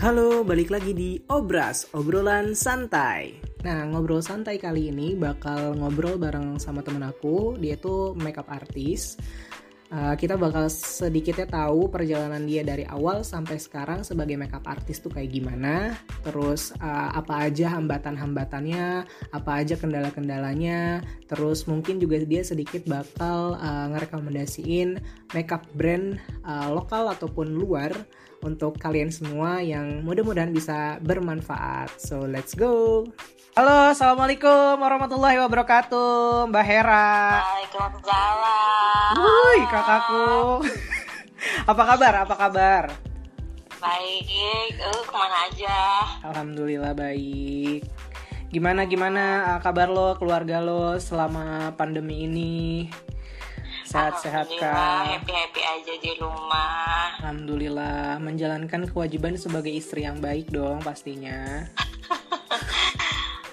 Halo, 0.00 0.40
balik 0.48 0.72
lagi 0.72 0.96
di 0.96 1.20
Obras, 1.28 1.84
obrolan 1.92 2.56
santai. 2.56 3.36
Nah, 3.68 3.84
ngobrol 3.84 4.24
santai 4.24 4.56
kali 4.56 4.88
ini 4.88 5.12
bakal 5.12 5.76
ngobrol 5.76 6.16
bareng 6.16 6.56
sama 6.56 6.80
temen 6.80 7.04
aku. 7.04 7.60
Dia 7.60 7.76
tuh 7.76 8.16
makeup 8.16 8.48
artist. 8.48 9.20
Uh, 9.92 10.16
kita 10.16 10.40
bakal 10.40 10.72
sedikitnya 10.72 11.44
tahu 11.44 11.92
perjalanan 11.92 12.48
dia 12.48 12.64
dari 12.64 12.88
awal 12.88 13.20
sampai 13.20 13.60
sekarang 13.60 14.00
sebagai 14.00 14.40
makeup 14.40 14.64
artist 14.64 15.04
tuh 15.04 15.12
kayak 15.12 15.36
gimana. 15.36 15.92
Terus 16.24 16.72
uh, 16.80 17.12
apa 17.12 17.52
aja 17.52 17.68
hambatan-hambatannya, 17.76 19.04
apa 19.36 19.50
aja 19.52 19.76
kendala-kendalanya. 19.76 21.04
Terus 21.28 21.68
mungkin 21.68 22.00
juga 22.00 22.24
dia 22.24 22.40
sedikit 22.40 22.88
bakal 22.88 23.52
uh, 23.60 23.92
ngerekomendasiin 23.92 24.96
makeup 25.36 25.68
brand 25.76 26.16
uh, 26.48 26.72
lokal 26.72 27.12
ataupun 27.12 27.52
luar 27.52 27.92
untuk 28.40 28.80
kalian 28.80 29.12
semua 29.12 29.60
yang 29.60 30.00
mudah-mudahan 30.04 30.52
bisa 30.52 30.96
bermanfaat. 31.04 31.92
So 32.00 32.24
let's 32.24 32.56
go. 32.56 33.04
Halo, 33.52 33.92
assalamualaikum 33.92 34.78
warahmatullahi 34.78 35.36
wabarakatuh, 35.42 36.48
Mbak 36.48 36.64
Hera. 36.64 37.42
Waalaikumsalam. 37.44 39.12
Woi, 39.18 39.60
kakakku. 39.68 40.30
apa 41.70 41.82
kabar? 41.82 42.14
Apa 42.24 42.34
kabar? 42.38 42.84
Baik, 43.80 44.76
uh, 44.76 45.02
ke 45.08 45.12
mana 45.16 45.36
aja? 45.48 45.78
Alhamdulillah 46.30 46.92
baik. 46.92 47.84
Gimana 48.52 48.84
gimana 48.84 49.56
uh, 49.56 49.60
kabar 49.64 49.88
lo, 49.88 50.14
keluarga 50.20 50.60
lo 50.60 51.00
selama 51.00 51.72
pandemi 51.74 52.28
ini? 52.28 52.86
Sehat-sehat 53.90 54.46
kah? 54.54 55.02
Happy 55.02 55.34
happy 55.34 55.62
aja 55.66 55.94
di 55.98 56.14
rumah. 56.22 57.18
Alhamdulillah, 57.18 58.22
menjalankan 58.22 58.86
kewajiban 58.86 59.34
sebagai 59.34 59.74
istri 59.74 60.06
yang 60.06 60.22
baik 60.22 60.54
dong 60.54 60.78
pastinya. 60.78 61.66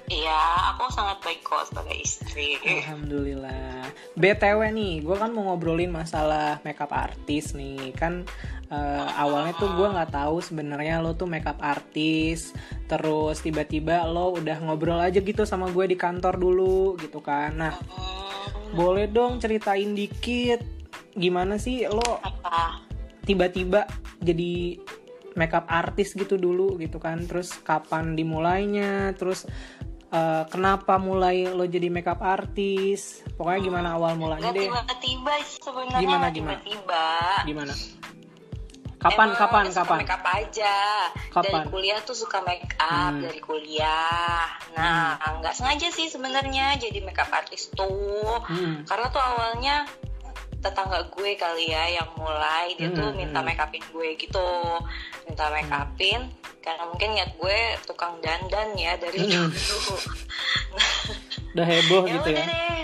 Iya, 0.08 0.72
aku 0.72 0.88
sangat 0.88 1.20
baik 1.20 1.44
kok 1.44 1.68
sebagai 1.68 2.00
istri. 2.00 2.56
Alhamdulillah. 2.64 3.92
BTW 4.16 4.72
nih, 4.72 5.04
gue 5.04 5.16
kan 5.20 5.36
mau 5.36 5.52
ngobrolin 5.52 5.92
masalah 5.92 6.64
makeup 6.64 6.96
artis 6.96 7.52
nih. 7.52 7.92
Kan 7.92 8.24
uh, 8.72 9.08
awalnya 9.20 9.52
tuh 9.60 9.68
gue 9.76 9.84
nggak 9.84 10.16
tahu 10.16 10.40
sebenarnya 10.40 11.04
lo 11.04 11.12
tuh 11.12 11.28
makeup 11.28 11.60
artis. 11.60 12.56
Terus 12.88 13.44
tiba-tiba 13.44 14.08
lo 14.08 14.40
udah 14.40 14.64
ngobrol 14.64 15.04
aja 15.04 15.20
gitu 15.20 15.44
sama 15.44 15.68
gue 15.76 15.92
di 15.92 16.00
kantor 16.00 16.40
dulu 16.40 16.96
gitu 17.04 17.20
kan. 17.20 17.52
Nah, 17.60 17.76
boleh 18.76 19.08
dong 19.08 19.40
ceritain 19.40 19.94
dikit 19.94 20.64
gimana 21.18 21.58
sih 21.58 21.88
lo 21.90 22.22
apa? 22.22 22.82
tiba-tiba 23.28 23.84
jadi 24.24 24.80
makeup 25.38 25.70
artis 25.70 26.18
gitu 26.18 26.36
dulu 26.36 26.82
gitu 26.82 26.98
kan. 26.98 27.24
Terus 27.30 27.54
kapan 27.62 28.18
dimulainya? 28.18 29.14
Terus 29.14 29.46
uh, 30.10 30.44
kenapa 30.50 30.98
mulai 30.98 31.46
lo 31.48 31.64
jadi 31.70 31.94
makeup 31.94 32.20
artis? 32.20 33.22
Pokoknya 33.38 33.62
gimana 33.62 33.88
awal 33.96 34.18
mulanya 34.18 34.50
deh? 34.50 34.66
tiba-tiba 34.66 35.34
sebenarnya. 35.46 36.02
Gimana, 36.02 36.28
gimana? 36.34 36.58
Tiba-tiba. 36.58 37.06
Gimana? 37.46 37.74
Kapan 38.98 39.30
Emang 39.30 39.38
kapan 39.38 39.64
suka 39.68 39.78
kapan? 39.80 39.98
make 40.00 40.10
up 40.12 40.26
aja 40.26 40.76
Kapan? 41.30 41.46
dari 41.54 41.70
kuliah 41.70 42.00
tuh 42.02 42.14
suka 42.14 42.42
make 42.42 42.66
up 42.76 43.14
Hmm. 43.14 43.22
dari 43.22 43.40
kuliah 43.40 44.42
nah 44.74 45.14
nggak 45.38 45.54
sengaja 45.54 45.88
sih 45.88 46.08
sebenarnya 46.08 46.76
jadi 46.76 47.02
make 47.02 47.16
up 47.16 47.30
artis 47.30 47.70
tuh 47.72 48.42
Hmm. 48.44 48.82
karena 48.84 49.06
tuh 49.08 49.20
awalnya 49.20 49.86
tetangga 50.58 51.06
gue 51.08 51.32
kali 51.36 51.70
ya 51.70 51.94
yang 51.94 52.10
mulai 52.16 52.74
dia 52.74 52.90
tuh 52.90 53.08
Hmm, 53.08 53.18
minta 53.20 53.38
hmm. 53.38 53.48
make 53.48 53.62
upin 53.62 53.86
gue 53.88 54.10
gitu 54.18 54.50
minta 55.24 55.46
make 55.48 55.70
upin 55.70 56.34
karena 56.60 56.84
mungkin 56.84 57.10
niat 57.14 57.32
gue 57.34 57.58
tukang 57.86 58.18
dandan 58.18 58.74
ya 58.74 58.98
dari 58.98 59.22
Hmm. 59.22 59.48
dulu 59.48 59.94
Udah 61.54 61.66
heboh 61.66 62.04
ya 62.04 62.14
gitu 62.16 62.30
udah 62.30 62.34
ya? 62.36 62.46
deh 62.46 62.82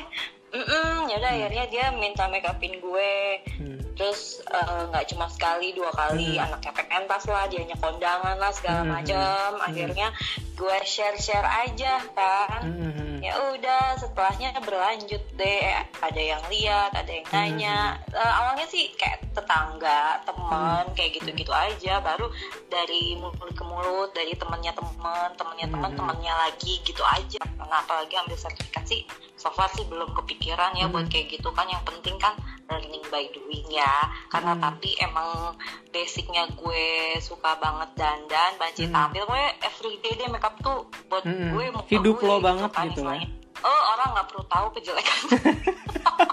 Mm-mm, 0.53 1.09
ya 1.09 1.17
udah 1.17 1.31
akhirnya 1.31 1.65
dia 1.67 1.85
minta 1.91 2.29
make 2.29 2.45
upin 2.45 2.77
gue 2.77 3.13
Hmm. 3.57 3.81
Terus 3.93 4.21
eh, 4.43 4.81
nggak 4.89 5.05
cuma 5.07 5.25
sekali 5.27 5.71
dua 5.71 5.89
kali 5.89 6.35
Hmm. 6.35 6.45
anaknya 6.45 6.73
pentas 6.73 7.23
lah 7.25 7.45
dianya 7.45 7.77
kondangan 7.77 8.37
lah 8.37 8.49
segala 8.49 8.81
Hmm. 8.81 8.91
macam 8.95 9.49
Hmm. 9.53 9.67
akhirnya 9.67 10.07
gue 10.53 10.77
share 10.83 11.17
share 11.17 11.45
aja 11.45 11.97
kan 12.13 12.61
Hmm, 12.61 12.77
hmm, 12.79 12.93
hmm. 12.93 13.17
ya 13.19 13.33
udah 13.51 13.97
setelahnya 13.97 14.53
berlanjut 14.59 15.23
deh 15.33 15.61
ada 15.99 16.21
yang 16.21 16.41
lihat 16.47 16.91
ada 16.91 17.09
yang 17.09 17.25
Hmm. 17.25 17.35
nanya 17.35 17.77
Eh, 18.13 18.33
awalnya 18.33 18.65
sih 18.65 18.93
kayak 18.93 19.25
tetangga 19.33 20.21
teman 20.23 20.85
kayak 20.93 21.17
gitu 21.17 21.33
gitu 21.33 21.49
aja 21.49 21.97
baru 21.99 22.29
dari 22.67 23.17
mulut 23.17 23.49
ke 23.51 23.63
mulut 23.63 24.13
dari 24.13 24.33
temennya 24.33 24.69
temen 24.71 24.93
temennya 25.33 25.67
temen 25.67 25.89
Hmm. 25.89 25.97
temennya 25.99 26.33
lagi 26.39 26.77
gitu 26.81 27.01
aja 27.01 27.41
nah 27.59 27.81
apalagi 27.81 28.13
ambil 28.15 28.37
sertifikasi 28.37 29.09
so 29.33 29.49
far 29.49 29.65
sih 29.71 29.81
belum 29.83 30.13
kepikiran 30.13 30.73
ya 30.73 30.85
buat 30.87 31.05
Hmm. 31.05 31.11
kayak 31.11 31.27
gitu 31.31 31.49
kan 31.49 31.65
yang 31.65 31.81
penting 31.81 32.13
kan 32.15 32.37
learning 32.69 33.01
by 33.09 33.25
doing 33.29 33.65
ya 33.67 33.82
karena 34.27 34.53
Hmm. 34.53 34.63
tapi 34.63 34.89
emang 34.97 35.55
basicnya 35.87 36.43
gue 36.49 36.85
suka 37.19 37.55
banget 37.55 37.89
dandan 37.95 38.51
banci 38.55 38.85
Hmm. 38.85 38.93
tampil 38.93 39.23
gue 39.23 39.43
everyday 39.61 40.13
deh 40.15 40.27
makeup 40.27 40.55
tuh 40.59 40.79
buat 41.07 41.21
Hmm. 41.21 41.51
gue 41.51 41.65
Hidup 41.89 42.15
gue 42.17 42.25
lo 42.25 42.37
banget 42.39 42.69
kan, 42.69 42.87
gitu 42.87 43.01
lah. 43.01 43.15
istilahnya. 43.15 43.27
oh 43.61 43.81
orang 43.93 44.09
nggak 44.11 44.27
perlu 44.27 44.43
tahu 44.45 44.65
kejelekan 44.73 45.19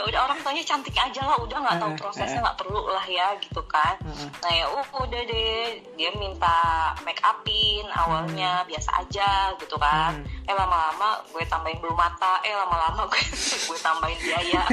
ya 0.00 0.08
udah 0.08 0.20
orang 0.24 0.40
tanya 0.40 0.64
cantik 0.64 0.96
aja 0.96 1.20
lah 1.20 1.36
udah 1.36 1.60
nggak 1.60 1.76
tahu 1.76 1.92
prosesnya 2.00 2.40
nggak 2.40 2.56
perlu 2.56 2.88
lah 2.88 3.04
ya 3.04 3.36
gitu 3.36 3.60
kan. 3.68 4.00
Nah 4.40 4.48
ya 4.48 4.64
uh, 4.64 4.86
udah 4.96 5.20
deh 5.28 5.76
dia 5.92 6.08
minta 6.16 6.56
make 7.04 7.20
upin 7.20 7.84
awalnya 7.92 8.64
biasa 8.64 9.04
aja 9.04 9.52
gitu 9.60 9.76
kan. 9.76 10.16
Hmm. 10.24 10.48
eh 10.48 10.56
lama-lama 10.56 11.20
gue 11.28 11.44
tambahin 11.44 11.76
bulu 11.84 11.92
mata 11.92 12.40
eh 12.40 12.56
lama-lama 12.56 13.04
gue 13.06 13.20
gue 13.68 13.78
tambahin 13.84 14.16
biaya. 14.24 14.62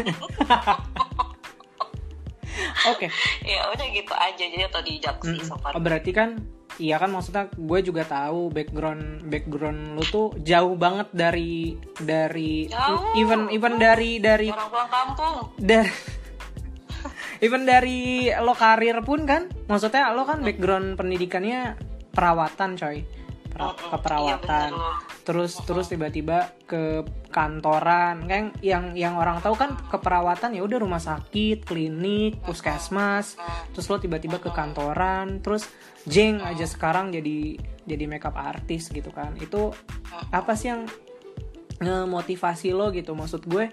Oke. 2.89 3.11
ya 3.45 3.69
udah 3.69 3.85
gitu 3.91 4.13
aja 4.15 4.43
jadi 4.47 4.65
sih 5.21 5.37
Hmm. 5.37 5.45
so 5.45 5.55
far 5.59 5.75
Oh, 5.75 5.83
berarti 5.83 6.09
kan 6.09 6.41
Iya 6.77 6.95
kan 6.95 7.09
maksudnya 7.09 7.49
gue 7.49 7.79
juga 7.81 8.05
tahu 8.05 8.49
background 8.49 9.25
background 9.25 9.97
lu 9.97 10.03
tuh 10.03 10.29
jauh 10.39 10.77
banget 10.77 11.09
dari 11.09 11.73
dari 11.97 12.69
Jauh. 12.69 13.17
even 13.17 13.49
even 13.49 13.81
dari 13.81 14.21
dari 14.21 14.47
orang 14.47 14.69
pulang 14.69 14.85
kampung. 14.87 15.35
Dari 15.57 15.89
even 17.45 17.65
dari 17.65 17.99
lo 18.31 18.53
karir 18.53 19.01
pun 19.01 19.25
kan 19.25 19.49
maksudnya 19.65 20.13
lo 20.13 20.23
kan 20.23 20.41
background 20.41 20.93
pendidikannya 20.95 21.73
perawatan 22.13 22.77
coy. 22.77 23.01
Pera- 23.47 23.73
Mm-mm, 23.73 23.89
keperawatan. 23.89 24.69
iya, 24.69 24.93
terus 25.27 25.59
terus 25.67 25.91
tiba-tiba 25.91 26.55
ke 26.63 27.03
kantoran. 27.35 28.23
Kan 28.31 28.55
yang 28.63 28.95
yang 28.95 29.19
orang 29.19 29.43
tahu 29.43 29.59
kan 29.59 29.75
keperawatan 29.91 30.55
ya 30.55 30.63
udah 30.63 30.79
rumah 30.79 31.03
sakit 31.03 31.67
klinik 31.67 32.39
puskesmas. 32.47 33.35
Terus 33.75 33.91
lo 33.91 33.99
tiba-tiba 33.99 34.39
ke 34.39 34.55
kantoran 34.55 35.43
terus 35.43 35.67
jeng 36.07 36.39
aja 36.39 36.63
sekarang 36.63 37.11
jadi 37.11 37.59
jadi 37.83 38.07
makeup 38.07 38.39
artis 38.39 38.87
gitu 38.87 39.11
kan. 39.11 39.35
Itu 39.35 39.75
apa 40.31 40.55
sih 40.55 40.71
yang 40.71 40.87
ngemotivasi 41.83 42.71
lo 42.71 42.95
gitu? 42.95 43.11
Maksud 43.11 43.43
gue 43.51 43.67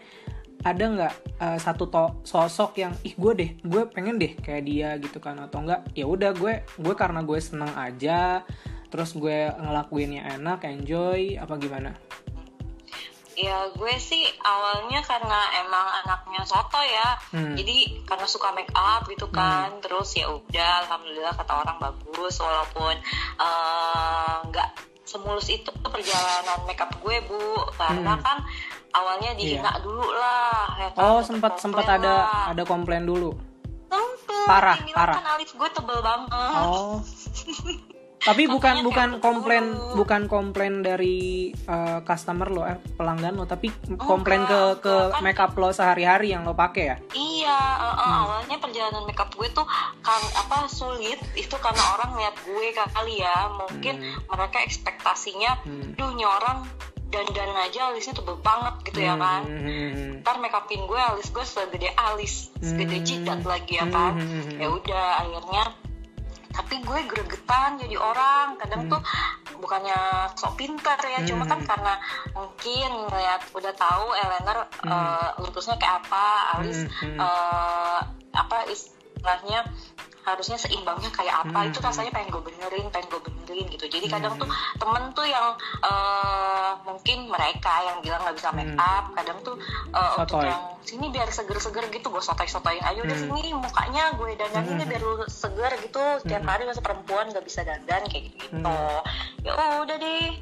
ada 0.67 0.85
nggak 0.91 1.15
eh, 1.39 1.59
satu 1.63 1.87
to- 1.87 2.15
sosok 2.27 2.83
yang 2.83 2.99
ih 3.07 3.15
gue 3.15 3.33
deh 3.37 3.51
gue 3.63 3.83
pengen 3.95 4.19
deh 4.19 4.35
kayak 4.43 4.67
dia 4.67 4.99
gitu 4.99 5.23
kan? 5.23 5.39
Atau 5.39 5.63
enggak 5.63 5.87
ya 5.95 6.11
udah 6.11 6.35
gue 6.35 6.67
gue 6.67 6.95
karena 6.99 7.23
gue 7.23 7.39
seneng 7.39 7.71
aja 7.79 8.43
terus 8.95 9.11
gue 9.13 9.51
ngelakuinnya 9.51 10.23
enak 10.33 10.63
enjoy 10.65 11.35
apa 11.35 11.59
gimana 11.59 11.91
Ya 13.35 13.67
gue 13.67 13.95
sih 13.99 14.23
awalnya 14.39 15.03
karena 15.03 15.35
emang 15.59 15.83
anaknya 15.99 16.47
soto 16.47 16.79
ya, 16.79 17.19
Hmm. 17.35 17.59
jadi 17.59 18.07
karena 18.07 18.31
suka 18.31 18.55
make 18.55 18.71
up 18.71 19.03
gitu 19.11 19.27
kan, 19.29 19.75
terus 19.83 20.15
ya 20.15 20.31
udah, 20.31 20.87
alhamdulillah 20.87 21.35
kata 21.35 21.67
orang 21.67 21.83
bagus, 21.83 22.39
walaupun 22.39 22.95
eh, 23.37 24.35
nggak 24.47 24.69
semulus 25.03 25.51
itu 25.51 25.67
perjalanan 25.83 26.63
make 26.63 26.79
up 26.79 26.95
gue 26.95 27.27
bu, 27.27 27.43
karena 27.75 28.15
Hmm. 28.15 28.23
kan 28.23 28.39
awalnya 28.95 29.35
dihina 29.35 29.83
dulu 29.83 30.07
lah, 30.15 30.71
ya 30.79 30.89
kan, 30.95 31.03
oh 31.03 31.19
sempat 31.19 31.59
sempat 31.59 31.91
ada 31.91 32.15
lah. 32.23 32.55
ada 32.55 32.63
komplain 32.63 33.03
dulu 33.03 33.35
Sempet, 33.91 34.47
Parah, 34.47 34.79
dibilang 34.79 34.95
parah. 34.95 35.17
kan 35.19 35.27
alis 35.35 35.51
gue 35.51 35.69
tebel 35.75 35.99
banget. 35.99 36.31
oh 36.63 37.03
tapi 38.25 38.45
bukan 38.47 38.81
bukan 38.81 39.09
komplain 39.19 39.65
bukan 39.93 40.27
komplain 40.27 40.81
dari 40.81 41.17
eh, 41.53 41.99
customer 42.03 42.49
lo 42.49 42.65
eh 42.65 42.81
pelanggan 42.95 43.35
lo 43.35 43.45
tapi 43.45 43.69
komplain 43.95 44.43
ke 44.43 44.81
ke 44.81 44.95
kan- 45.11 45.21
makeup 45.21 45.53
lo 45.55 45.71
sehari-hari 45.71 46.33
yang 46.33 46.43
lo 46.43 46.53
pakai 46.53 46.85
ya 46.87 46.97
Iya, 47.13 47.59
uh, 47.77 47.87
uh, 47.87 47.93
Hmm. 47.95 48.23
awalnya 48.25 48.57
perjalanan 48.57 49.05
makeup 49.05 49.29
gue 49.31 49.49
tuh 49.51 49.69
kan 50.01 50.23
apa 50.35 50.65
sulit 50.67 51.21
itu 51.35 51.53
karena 51.55 51.85
orang 51.93 52.17
lihat 52.17 52.37
gue 52.41 52.67
kali 52.73 53.15
ya 53.19 53.37
mungkin 53.51 54.01
mereka 54.25 54.59
ekspektasinya, 54.61 55.61
Hmm. 55.61 55.93
duh 55.93 56.09
ini 56.09 56.25
orang 56.25 56.65
dandan 57.07 57.53
aja 57.55 57.93
alisnya 57.93 58.13
tebel 58.13 58.41
banget 58.41 58.75
gitu 58.85 59.01
ya 59.03 59.15
kan. 59.15 59.45
Hmm. 59.45 60.19
Ntar 60.19 60.37
makeupin 60.39 60.83
gue 60.83 60.97
alis 60.97 61.29
gue 61.29 61.45
segede 61.45 61.93
alis, 61.95 62.49
segede 62.59 62.97
Hmm. 62.97 63.07
jidat 63.07 63.41
lagi 63.45 63.77
ya 63.77 63.87
kan. 63.87 64.17
Hmm. 64.17 64.57
Ya 64.57 64.69
udah 64.69 65.05
akhirnya 65.21 65.65
tapi 66.55 66.79
gue 66.81 67.01
gregetan 67.11 67.77
jadi 67.77 67.99
orang 67.99 68.55
kadang 68.57 68.87
Hmm. 68.87 68.93
tuh 68.95 69.03
bukannya 69.59 69.99
sok 70.39 70.55
pinter 70.55 70.95
ya 71.03 71.27
cuma 71.27 71.45
kan 71.45 71.59
Hmm. 71.59 71.69
karena 71.69 71.95
mungkin 72.31 72.91
ngeliat 73.11 73.43
udah 73.51 73.75
tahu 73.75 74.07
Eleanor 74.15 74.59
eh, 74.87 75.29
lupusnya 75.43 75.75
kayak 75.75 76.07
apa 76.07 76.27
Alis 76.57 76.87
Hmm, 76.87 76.95
hmm. 77.11 77.19
eh, 77.19 77.99
apa 78.35 78.57
istilahnya 78.71 79.67
harusnya 80.25 80.57
seimbangnya 80.57 81.13
kayak 81.13 81.45
apa 81.45 81.59
Hmm, 81.61 81.69
itu 81.69 81.79
hmm. 81.79 81.87
rasanya 81.87 82.11
pengen 82.11 82.29
gue 82.33 82.43
benerin 82.43 82.87
pengen 82.91 83.09
gue 83.13 83.23
benerin 83.23 83.67
gitu 83.71 83.85
jadi 83.87 84.07
kadang 84.09 84.35
Hmm. 84.35 84.43
tuh 84.43 84.49
temen 84.81 85.05
tuh 85.13 85.27
yang 85.29 85.47
eh, 85.85 86.71
mungkin 86.83 87.19
mereka 87.29 87.75
yang 87.85 87.99
bilang 88.01 88.21
nggak 88.25 88.37
bisa 88.41 88.49
make 88.51 88.73
Hmm. 88.73 88.81
up 88.81 89.05
kadang 89.13 89.39
tuh 89.45 89.57
eh, 89.93 90.11
untuk 90.19 90.41
yang 90.41 90.63
sini 90.83 91.09
biar 91.09 91.29
seger-seger 91.29 91.89
gitu 91.89 92.09
gue 92.09 92.21
sotoy-sotoyin 92.21 92.81
udah 92.81 93.17
Hmm. 93.17 93.37
sini 93.37 93.53
mukanya 93.53 94.17
gue 94.17 94.33
dandanin 94.35 94.81
Hmm. 94.81 94.89
biar 94.89 95.03
lu 95.03 95.25
seger 95.29 95.73
gitu 95.85 96.01
setiap 96.25 96.41
Hmm. 96.41 96.51
hari 96.51 96.65
masa 96.65 96.81
perempuan 96.81 97.29
gak 97.29 97.45
bisa 97.45 97.61
dandan 97.63 98.03
kayak 98.09 98.33
gitu 98.33 98.57
Hmm. 98.65 99.01
ya 99.45 99.53
udah 99.85 99.97
deh 100.01 100.33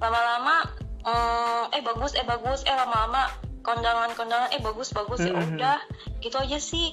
lama-lama 0.00 0.64
mm, 1.04 1.76
eh 1.76 1.82
bagus 1.84 2.16
eh 2.16 2.24
bagus 2.24 2.64
eh 2.64 2.72
lama-lama 2.72 3.28
kondangan-kondangan 3.60 4.54
eh 4.54 4.60
bagus 4.60 4.90
bagus 4.90 5.20
ya 5.20 5.32
Hmm. 5.34 5.44
udah 5.54 5.78
gitu 6.24 6.36
aja 6.38 6.56
sih 6.56 6.88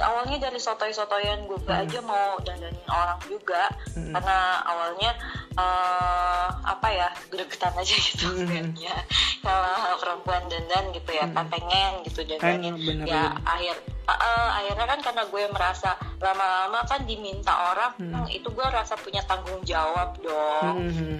awalnya 0.00 0.36
dari 0.40 0.56
sotoy-sotoyan 0.56 1.44
gue 1.44 1.60
Hmm. 1.62 1.80
aja 1.80 1.98
mau 2.00 2.36
dandanin 2.40 2.86
orang 2.86 3.20
juga 3.24 3.68
Hmm. 3.92 4.12
karena 4.12 4.38
awalnya 4.62 5.10
eh, 5.52 6.48
apa 6.64 6.88
ya 6.88 7.08
gregetan 7.28 7.74
aja 7.74 7.92
gitu 7.92 8.26
Hmm. 8.28 8.46
kayaknya 8.46 8.94
kalau 9.40 9.74
perempuan 9.96 10.42
dandan 10.46 10.88
gitu 10.90 11.10
ya 11.10 11.26
kan 11.28 11.44
Hmm. 11.44 11.52
pengen 11.52 11.90
gitu 12.02 12.20
dandanin 12.22 12.72
Pengen 12.72 12.74
benerin. 12.78 13.06
ya 13.06 13.22
akhir 13.42 13.76
uh, 14.02 14.12
uh, 14.12 14.46
akhirnya 14.56 14.86
kan 14.86 15.00
karena 15.00 15.22
gue 15.24 15.42
merasa 15.48 15.90
lama-lama 16.18 16.80
kan 16.84 17.04
diminta 17.04 17.52
orang 17.68 17.92
Hmm. 17.96 18.12
"Hmm, 18.14 18.26
itu 18.28 18.48
gue 18.48 18.66
rasa 18.66 18.94
punya 18.96 19.20
tanggung 19.22 19.60
jawab 19.62 20.16
dong 20.18 20.76
Hmm, 20.78 20.90
hmm, 20.90 21.18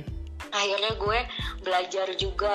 akhirnya 0.50 0.92
gue 0.94 1.18
belajar 1.60 2.06
juga 2.14 2.54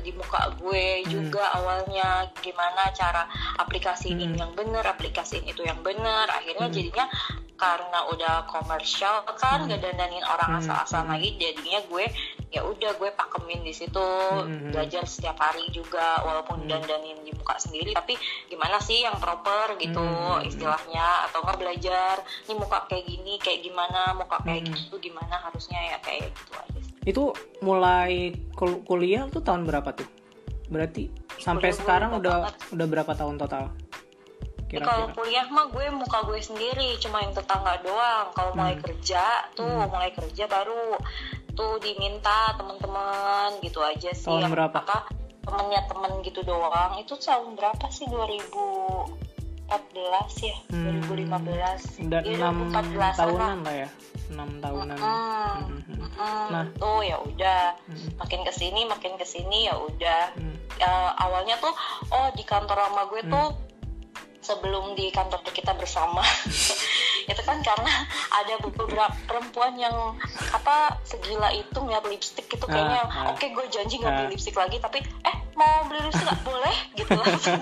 di 0.00 0.10
muka 0.12 0.56
gue 0.56 1.04
Hmm. 1.04 1.10
juga 1.10 1.44
awalnya 1.54 2.28
gimana 2.40 2.88
cara 2.92 3.28
aplikasiin 3.56 4.16
Hmm. 4.18 4.36
yang 4.36 4.52
bener 4.52 4.82
aplikasiin 4.82 5.44
itu 5.44 5.60
yang 5.62 5.80
bener 5.80 6.26
akhirnya 6.26 6.66
Hmm. 6.66 6.74
jadinya 6.74 7.06
karena 7.54 8.08
udah 8.08 8.48
komersial 8.48 9.20
kan 9.36 9.60
Hmm. 9.60 9.68
gak 9.68 9.84
dandanin 9.84 10.24
orang 10.24 10.56
Hmm. 10.56 10.60
asal-asalan 10.64 11.06
Hmm. 11.06 11.14
lagi 11.16 11.28
jadinya 11.36 11.80
gue 11.86 12.04
ya 12.50 12.64
udah 12.64 12.96
gue 12.96 13.10
pakemin 13.12 13.60
di 13.60 13.70
situ 13.70 14.00
Hmm. 14.00 14.72
belajar 14.72 15.04
setiap 15.04 15.36
hari 15.36 15.68
juga 15.70 16.24
walaupun 16.24 16.64
Hmm. 16.64 16.68
dandanin 16.68 17.20
di 17.20 17.30
muka 17.30 17.60
sendiri 17.60 17.92
tapi 17.92 18.16
gimana 18.48 18.80
sih 18.80 19.04
yang 19.04 19.20
proper 19.20 19.76
gitu 19.76 20.00
Hmm. 20.00 20.40
istilahnya 20.42 21.28
atau 21.28 21.44
nggak 21.44 21.58
belajar 21.58 22.14
ini 22.48 22.54
muka 22.56 22.88
kayak 22.88 23.04
gini 23.04 23.36
kayak 23.36 23.60
gimana 23.60 24.16
muka 24.16 24.40
kayak 24.40 24.64
Hmm. 24.64 24.72
gitu 24.72 24.96
gimana 24.98 25.36
harusnya 25.38 25.78
ya 25.84 25.98
kayak 26.00 26.32
gitu 26.32 26.52
aja 26.56 26.78
sih. 26.80 26.89
Itu 27.02 27.32
mulai 27.60 28.30
kul- 28.52 28.82
kuliah 28.82 29.24
tuh 29.26 29.40
tahun 29.40 29.64
berapa 29.64 29.90
tuh? 29.90 30.08
Berarti 30.66 31.08
sampai 31.36 31.68
Kuliah 31.68 31.78
sekarang 31.78 32.10
udah 32.14 32.36
banget. 32.46 32.54
udah 32.70 32.86
berapa 32.86 33.12
tahun 33.12 33.36
total? 33.36 33.64
Ya, 34.70 34.78
kalau 34.80 35.10
Kira-kira. 35.10 35.14
kuliah 35.16 35.46
mah 35.48 35.66
gue 35.66 35.86
muka 35.90 36.18
gue 36.22 36.38
sendiri 36.38 36.94
cuma 36.96 37.18
yang 37.18 37.34
tetangga 37.34 37.82
doang 37.82 38.30
kalau 38.30 38.54
mulai 38.54 38.76
Hmm. 38.76 38.84
kerja 38.84 39.24
tuh 39.52 39.66
Hmm. 39.66 39.90
mulai 39.90 40.14
kerja 40.14 40.46
baru 40.46 40.94
tuh 41.50 41.82
diminta 41.82 42.54
teman-teman 42.54 43.58
gitu 43.58 43.80
aja 43.80 44.14
sih 44.14 44.24
Tahun 44.24 44.46
berapa? 44.46 44.78
apa 44.78 45.10
temennya 45.42 45.82
temen 45.84 46.22
gitu 46.22 46.46
doang 46.46 46.94
itu 46.96 47.18
tahun 47.18 47.58
berapa 47.58 47.82
sih 47.88 48.06
2014 49.70 50.34
ya 50.42 50.56
Hmm. 50.68 51.00
2015 51.06 52.02
Udah 52.02 52.20
Iya, 52.20 52.36
enam 52.36 52.54
2014 52.66 52.74
-an 52.74 52.98
lah. 52.98 53.12
tahunan 53.14 53.58
lah 53.60 53.74
ya, 53.76 53.88
enam 54.28 54.48
tahunan. 54.58 54.96
Mm-mm. 54.96 55.06
Hmm, 55.06 55.80
hmm, 55.80 56.08
hmm. 56.10 56.46
Nah. 56.50 56.64
tuh 56.74 57.00
ya 57.00 57.16
udah 57.18 57.60
makin 58.16 58.40
ke 58.42 58.52
sini 58.52 58.80
makin 58.84 59.12
ke 59.14 59.24
sini 59.24 59.64
ya 59.64 59.74
udah 59.74 60.22
hmm. 60.34 60.56
ya, 60.76 60.90
awalnya 61.16 61.56
tuh 61.56 61.72
oh 62.08 62.28
di 62.32 62.42
kantor 62.42 62.76
sama 62.78 63.06
gue 63.06 63.22
Hmm. 63.22 63.30
tuh 63.30 63.48
sebelum 64.40 64.92
di 64.92 65.08
kantor 65.08 65.38
kita 65.46 65.72
bersama 65.72 66.20
itu 67.30 67.42
kan 67.42 67.60
karena 67.60 67.92
ada 68.32 68.54
beberapa 68.58 69.06
perempuan 69.24 69.76
yang 69.76 69.94
apa 70.50 70.98
segila 71.02 71.48
itu 71.48 71.76
ngeliat 71.76 72.02
lipstick 72.04 72.48
gitu 72.48 72.64
kayaknya 72.64 73.00
Ah, 73.02 73.16
ah. 73.22 73.32
oke 73.32 73.46
gue 73.46 73.64
janji 73.68 73.96
nggak 73.96 74.10
Ah. 74.10 74.18
beli 74.20 74.34
lipstick 74.34 74.56
lagi 74.56 74.76
tapi 74.76 74.98
eh 75.00 75.36
mau 75.54 75.86
beli 75.86 76.02
lipstick 76.02 76.26
nggak 76.26 76.42
boleh 76.48 76.76
gitu 76.94 77.12
langsung 77.14 77.60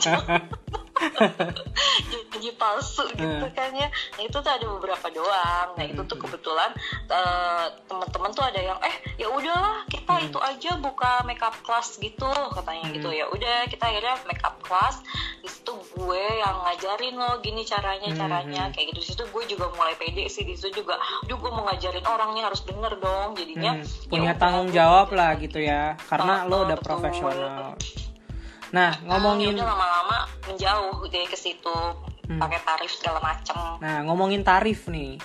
janji 2.31 2.50
palsu 2.55 3.05
gitu 3.11 3.27
Ah. 3.41 3.50
kan 3.50 3.71
ya 3.73 3.89
nah, 3.89 4.23
itu 4.23 4.35
tuh 4.35 4.50
ada 4.50 4.67
beberapa 4.69 5.06
doang 5.09 5.69
nah 5.75 5.85
itu 5.85 6.00
tuh 6.03 6.15
Hmm. 6.15 6.25
kebetulan 6.25 6.71
eh, 7.09 7.67
teman-teman 7.85 8.31
tuh 8.33 8.45
ada 8.45 8.61
yang 8.61 8.79
eh 8.81 8.95
ya 9.17 9.29
udahlah 9.29 9.87
kita 9.87 10.12
Hmm. 10.12 10.27
itu 10.27 10.39
aja 10.39 10.71
buka 10.77 11.23
makeup 11.23 11.55
class 11.62 11.97
gitu 11.97 12.27
katanya 12.53 12.87
Hmm. 12.87 12.95
gitu 12.95 13.09
ya 13.11 13.27
udah 13.27 13.67
kita 13.67 13.85
akhirnya 13.85 14.15
makeup 14.25 14.56
class 14.61 15.03
di 15.39 15.49
situ 15.49 15.73
gue 15.95 16.23
yang 16.37 16.56
ngajarin 16.61 17.15
lo 17.15 17.39
gini 17.39 17.62
caranya 17.62 18.09
Hmm, 18.09 18.19
caranya 18.19 18.62
hmm. 18.67 18.73
kayak 18.73 18.87
gitu 18.91 18.99
di 18.99 19.09
situ 19.09 19.23
gue 19.25 19.43
juga 19.47 19.67
mulai 19.73 19.95
pede 19.95 20.27
sih 20.27 20.43
di 20.43 20.55
situ 20.55 20.83
juga 20.83 20.99
gue 21.29 21.50
mau 21.50 21.65
ngajarin 21.65 22.05
orangnya 22.05 22.43
harus 22.47 22.62
bener 22.62 22.99
dong 22.99 23.35
jadinya 23.35 23.73
Hmm, 23.75 23.85
ya 23.85 24.09
punya 24.09 24.33
udah, 24.33 24.37
tanggung 24.37 24.69
gue 24.69 24.77
jawab 24.77 25.09
lah 25.12 25.31
gitu 25.37 25.59
ya 25.59 25.95
karena 26.05 26.35
Ah, 26.39 26.47
lo 26.47 26.55
ah, 26.55 26.61
udah 26.65 26.77
betul. 26.77 26.87
profesional 26.89 27.75
nah 28.69 28.93
Ah, 28.93 29.00
ngomongin 29.06 29.55
udah 29.55 29.65
lama-lama 29.67 30.19
menjauh 30.44 31.00
deh 31.06 31.25
ke 31.25 31.35
situ 31.35 31.76
Hmm. 32.25 32.37
pakai 32.37 32.61
tarif 32.61 32.93
segala 32.93 33.19
macem. 33.19 33.56
Nah 33.79 34.05
ngomongin 34.05 34.43
tarif 34.43 34.85
nih 34.87 35.17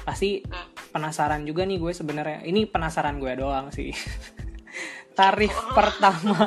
pasti 0.00 0.38
Hmm. 0.40 0.70
penasaran 0.90 1.42
juga 1.42 1.62
nih 1.62 1.76
gue 1.76 1.90
sebenarnya. 1.90 2.42
Ini 2.42 2.66
penasaran 2.66 3.18
gue 3.18 3.34
doang 3.34 3.68
sih. 3.68 3.90
Tarif 5.18 5.50
pertama. 5.70 6.46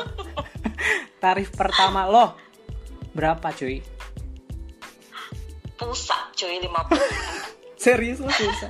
Tarif 1.17 1.51
pertama 1.51 2.03
lo 2.05 2.39
berapa 3.11 3.51
cuy? 3.51 3.83
Pulsa 5.75 6.15
cuy 6.33 6.57
50 6.57 6.97
serius 7.83 8.17
lo 8.17 8.27
pulsa 8.27 8.67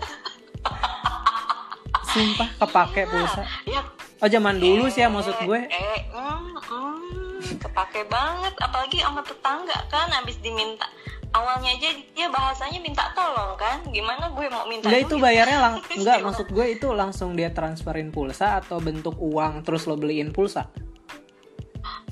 sumpah 2.07 2.49
kepake 2.57 3.05
pulsa 3.05 3.43
ya. 3.63 3.81
Oh 4.17 4.25
zaman 4.25 4.57
dulu 4.57 4.89
sih 4.89 4.99
ya 4.99 5.07
maksud 5.07 5.37
gue. 5.39 5.61
eh 5.63 5.99
mm, 6.09 6.45
mm, 6.65 7.26
kepake 7.57 8.05
banget 8.05 8.53
apalagi 8.57 8.97
sama 8.97 9.21
tetangga 9.21 9.77
kan 9.87 10.09
habis 10.09 10.37
diminta 10.37 10.85
awalnya 11.29 11.69
aja 11.69 11.89
dia 12.09 12.27
bahasanya 12.27 12.79
minta 12.79 13.03
tolong 13.11 13.53
kan 13.55 13.83
gimana 13.87 14.29
gue 14.29 14.47
mau 14.47 14.63
minta 14.65 14.87
Enggak 14.87 15.05
itu 15.05 15.15
bayarnya 15.17 15.59
lang 15.59 15.75
enggak 15.93 16.17
Istilah. 16.17 16.25
maksud 16.25 16.47
gue 16.49 16.65
itu 16.69 16.87
langsung 16.91 17.29
dia 17.33 17.49
transferin 17.49 18.09
pulsa 18.09 18.57
atau 18.57 18.79
bentuk 18.79 19.13
uang 19.17 19.61
terus 19.61 19.85
lo 19.85 19.93
beliin 19.93 20.31
pulsa 20.31 20.71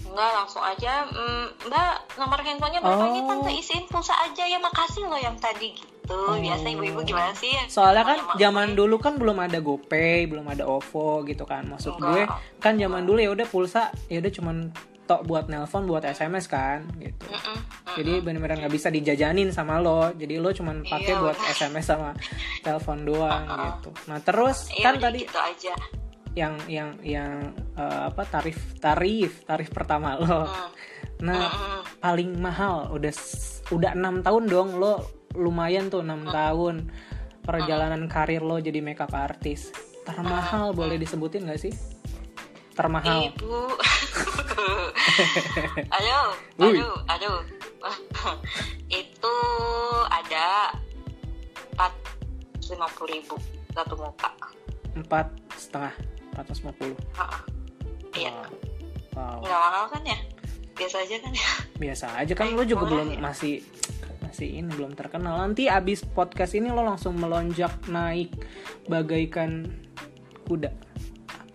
enggak 0.05 0.31
langsung 0.33 0.61
aja 0.61 1.03
mm, 1.05 1.67
mbak 1.67 1.91
nomor 2.15 2.39
handphonenya 2.39 2.79
berapa 2.79 3.05
ini 3.09 3.19
Oh. 3.19 3.27
tante 3.27 3.51
isiin 3.53 3.85
pulsa 3.85 4.15
aja 4.15 4.43
ya 4.43 4.55
makasih 4.57 5.03
loh 5.03 5.17
yang 5.17 5.35
tadi 5.35 5.73
gitu 5.73 5.91
Oh. 6.05 6.37
biasa 6.37 6.69
ibu-ibu 6.69 7.01
gimana 7.01 7.33
sih 7.33 7.51
soalnya 7.65 8.05
kan 8.05 8.19
zaman 8.37 8.77
dulu 8.77 8.95
kan 8.95 9.17
belum 9.17 9.41
ada 9.41 9.57
GoPay 9.57 10.29
belum 10.29 10.45
ada 10.45 10.63
OVO 10.63 11.25
gitu 11.25 11.43
kan 11.43 11.65
maksud 11.65 11.97
gue 11.97 12.23
Enggak. 12.23 12.61
kan 12.61 12.77
zaman 12.77 13.03
dulu 13.03 13.17
ya 13.17 13.31
udah 13.31 13.43
pulsa 13.43 13.89
ya 14.05 14.21
udah 14.21 14.31
cuman 14.31 14.69
tok 15.05 15.23
buat 15.23 15.45
nelpon 15.45 15.85
buat 15.85 16.01
SMS 16.01 16.45
kan 16.45 16.85
gitu. 16.97 17.29
Mm-mm, 17.29 17.57
mm. 17.57 17.95
jadi 17.95 18.13
bener-bener 18.19 18.57
nggak 18.59 18.73
bisa 18.73 18.89
dijajanin 18.89 19.49
sama 19.49 19.77
lo. 19.77 20.09
Jadi 20.11 20.35
lo 20.35 20.49
cuman 20.49 20.81
pakai 20.81 21.13
Iya, 21.13 21.21
buat. 21.21 21.37
SMS 21.47 21.85
sama 21.85 22.11
telepon 22.59 23.01
doang 23.01 23.45
gitu. 23.45 23.89
Nah 24.05 24.17
terus 24.19 24.67
Ya 24.71 24.89
kan 24.89 24.97
tadi 24.99 25.23
gitu 25.23 25.37
aja. 25.37 25.73
yang 26.35 26.59
yang 26.67 26.89
yang 26.99 27.31
eh, 27.73 28.01
apa 28.09 28.25
tarif 28.25 28.57
tarif 28.77 29.45
tarif 29.45 29.69
pertama 29.69 30.17
lo. 30.17 30.43
Mm. 30.43 30.69
nah 31.15 31.47
paling 31.97 32.35
mahal 32.35 32.91
udah 32.91 33.13
udah 33.71 33.95
enam 33.95 34.19
tahun 34.19 34.51
dong 34.51 34.75
lo 34.75 34.99
lumayan 35.31 35.87
tuh 35.87 36.03
enam 36.03 36.27
tahun 36.27 36.91
perjalanan 37.39 38.09
karir 38.09 38.41
lo 38.41 38.57
jadi 38.57 38.81
makeup 38.81 39.13
artist. 39.13 39.71
Termahal 40.03 40.69
boleh 40.71 40.97
disebutin 40.97 41.45
gak 41.45 41.57
sih 41.59 41.73
termahal 42.75 43.31
Ibu. 43.31 43.55
aduh, 45.95 46.27
aduh, 46.59 46.95
aduh. 47.07 47.39
itu 48.91 49.35
ada 50.09 50.73
empat 51.73 51.93
lima 52.65 52.87
puluh 52.97 53.09
ribu 53.13 53.35
satu 53.71 53.93
muka. 53.95 54.31
empat 54.95 55.27
setengah 55.53 55.93
450 56.33 56.97
Ah, 57.15 57.39
Iya, 58.11 58.31
wow 59.11 59.39
nggak 59.39 59.59
mahal 59.59 59.85
kan 59.91 60.01
ya? 60.03 60.17
Biasa 60.71 60.95
aja 61.03 61.15
kan 61.19 61.31
ya? 61.31 61.49
biasa 61.75 62.05
aja 62.15 62.33
kan 62.33 62.47
lo 62.51 62.63
juga 62.63 62.87
belum 62.87 63.07
ya? 63.11 63.19
masih 63.19 63.59
masih 64.23 64.63
ini 64.63 64.69
belum 64.71 64.95
terkenal 64.95 65.35
nanti 65.35 65.67
abis 65.67 66.07
podcast 66.07 66.55
ini 66.55 66.71
lo 66.71 66.81
langsung 66.81 67.15
melonjak 67.15 67.71
naik 67.87 68.31
bagaikan 68.87 69.67
kuda 70.47 70.71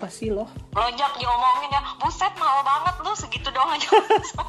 apa 0.00 0.08
sih 0.08 0.32
lo 0.32 0.48
Lonjak 0.72 1.12
diomongin 1.14 1.68
ya, 1.68 1.84
buset 1.96 2.32
mahal 2.34 2.64
banget 2.64 2.94
lu 2.98 3.12
segitu 3.12 3.52
doang 3.52 3.68
aja. 3.68 3.88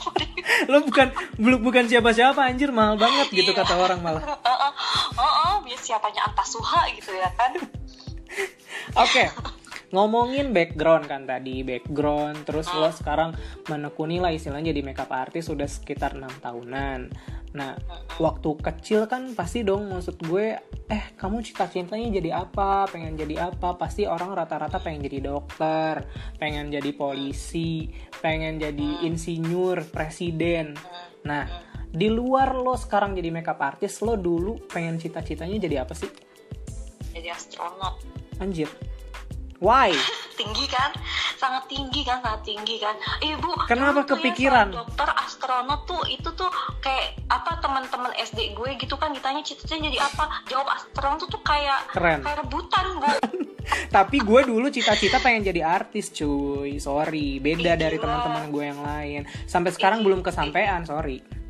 lo 0.71 0.79
bukan 0.81 1.07
belum 1.35 1.59
bukan 1.59 1.85
siapa 1.85 2.09
siapa 2.11 2.39
anjir 2.41 2.71
mahal 2.71 2.95
banget 2.95 3.27
gitu 3.29 3.51
Iya. 3.51 3.59
kata 3.59 3.75
orang 3.75 3.99
malah 3.99 4.23
Heeh, 4.47 4.71
heeh, 5.13 5.53
biar 5.61 5.75
siapanya 5.77 6.23
Antasuha 6.25 6.87
gitu 6.95 7.11
ya 7.11 7.27
kan 7.33 7.51
Oke, 9.03 9.27
ngomongin 9.89 10.51
background 10.51 11.03
kan 11.05 11.23
tadi 11.23 11.61
background, 11.61 12.47
terus 12.47 12.71
lo 12.71 12.87
Hmm. 12.87 12.95
sekarang 12.95 13.29
menekuni 13.67 14.17
lah 14.17 14.31
istilahnya 14.31 14.71
jadi 14.71 14.81
makeup 14.81 15.11
artist 15.11 15.47
sudah 15.47 15.67
sekitar 15.67 16.15
enam 16.15 16.31
tahunan. 16.33 17.11
Nah, 17.51 17.75
waktu 18.15 18.49
kecil 18.63 19.11
kan 19.11 19.35
pasti 19.35 19.67
dong 19.67 19.91
maksud 19.91 20.23
gue, 20.23 20.55
eh 20.87 21.03
kamu 21.19 21.43
cita-citanya 21.43 22.07
jadi 22.21 22.29
apa, 22.47 22.87
pengen 22.87 23.19
jadi 23.19 23.51
apa? 23.51 23.75
Pasti 23.75 24.07
orang 24.07 24.31
rata-rata 24.31 24.79
pengen 24.79 25.03
jadi 25.03 25.19
dokter, 25.27 26.07
pengen 26.39 26.71
jadi 26.71 26.91
polisi, 26.95 27.91
pengen 28.23 28.55
jadi 28.55 29.03
insinyur, 29.03 29.83
presiden. 29.91 30.79
Nah, 31.27 31.43
di 31.91 32.07
luar 32.07 32.55
lo 32.55 32.79
sekarang 32.79 33.19
jadi 33.19 33.35
makeup 33.35 33.59
artist, 33.59 33.99
lo 33.99 34.15
dulu 34.15 34.63
pengen 34.71 34.95
cita-citanya 34.95 35.59
jadi 35.59 35.83
apa 35.83 35.91
sih? 35.91 36.11
jadi 37.11 37.35
astronot 37.35 37.99
Anjir. 38.39 38.71
Why? 39.61 39.93
tinggi 40.35 40.65
kan? 40.67 40.91
Sangat 41.37 41.67
tinggi 41.67 42.01
kan 42.03 42.21
sangat 42.23 42.41
tinggi 42.47 42.75
kan? 42.77 42.95
Ibu 43.21 43.67
Kenapa 43.69 44.05
kepikiran? 44.05 44.71
dokter 44.71 45.09
astronot 45.17 45.85
tuh 45.85 46.01
itu 46.07 46.29
tuh 46.33 46.49
kayak 46.83 47.19
apa 47.27 47.59
teman-teman 47.61 48.11
SD 48.19 48.53
gue 48.55 48.69
gitu 48.79 48.95
kan 48.95 49.11
ditanya 49.11 49.41
cita-citanya 49.43 49.91
jadi 49.91 49.99
apa? 50.01 50.25
Jawab 50.47 50.67
astronot 50.71 51.19
tuh, 51.25 51.29
tuh 51.37 51.41
kayak 51.43 51.79
Keren. 51.93 52.21
kayak 52.23 52.37
rebutan 52.45 52.85
bu. 52.99 53.11
Tapi 53.95 54.17
gue 54.19 54.41
dulu 54.47 54.67
cita-cita 54.67 55.19
pengen 55.23 55.47
jadi 55.47 55.61
artis 55.63 56.11
cuy. 56.11 56.79
Sorry, 56.81 57.39
beda 57.39 57.75
Ih, 57.75 57.79
dari 57.79 57.97
teman-teman 57.99 58.51
gue 58.51 58.63
yang 58.63 58.81
lain. 58.81 59.21
Sampai 59.47 59.71
sekarang 59.71 60.01
Ih, 60.01 60.05
belum 60.07 60.19
kesampaian, 60.23 60.83
sorry 60.83 61.40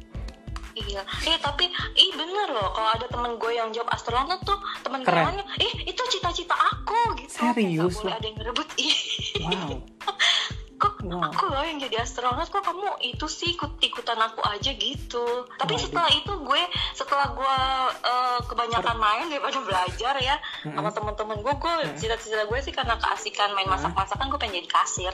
Iya, 0.91 1.03
eh 1.24 1.39
tapi 1.39 1.71
ih 1.95 2.12
bener 2.19 2.51
loh 2.51 2.75
kalau 2.75 2.89
ada 2.91 3.07
temen 3.07 3.39
gue 3.39 3.51
yang 3.55 3.71
jawab 3.71 3.95
astronot 3.95 4.43
tuh 4.43 4.60
temen 4.83 5.07
gue 5.07 5.15
nanya, 5.15 5.45
ih 5.55 5.88
itu 5.88 6.01
cita-cita 6.12 6.51
aku 6.51 7.15
gitu. 7.15 7.31
Serius 7.39 7.95
Gak 7.95 8.03
boleh 8.03 8.15
ada 8.19 8.27
yang 8.27 8.38
ngerebut. 8.43 8.67
Ih, 8.75 8.98
Wow 9.39 9.79
kok 10.81 10.98
Wow. 11.05 11.29
aku 11.29 11.45
loh 11.50 11.62
yang 11.62 11.77
jadi 11.77 12.01
astronot 12.01 12.50
kok 12.50 12.65
kamu 12.65 12.98
itu 13.05 13.25
sih 13.29 13.53
ikut 13.53 13.77
ikutan 13.86 14.17
aku 14.17 14.41
aja 14.41 14.74
gitu. 14.74 15.45
Tapi 15.62 15.77
Waduh. 15.77 15.83
setelah 15.86 16.10
itu 16.10 16.33
gue 16.41 16.62
setelah 16.98 17.27
gue 17.38 17.57
eh, 18.01 18.39
kebanyakan 18.50 18.98
main 18.98 19.25
daripada 19.29 19.62
belajar 19.62 20.13
ya 20.17 20.36
sama 20.65 20.89
temen-temen 20.89 21.38
gue, 21.45 21.53
gue 21.53 21.74
cita-cita 22.01 22.50
gue 22.50 22.60
sih 22.65 22.74
karena 22.74 22.98
keasikan 22.98 23.53
main 23.53 23.69
masak-masakan 23.69 24.25
gue 24.33 24.39
pengen 24.41 24.65
jadi 24.65 24.69
kasir. 24.74 25.13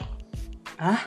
Hah? 0.80 1.04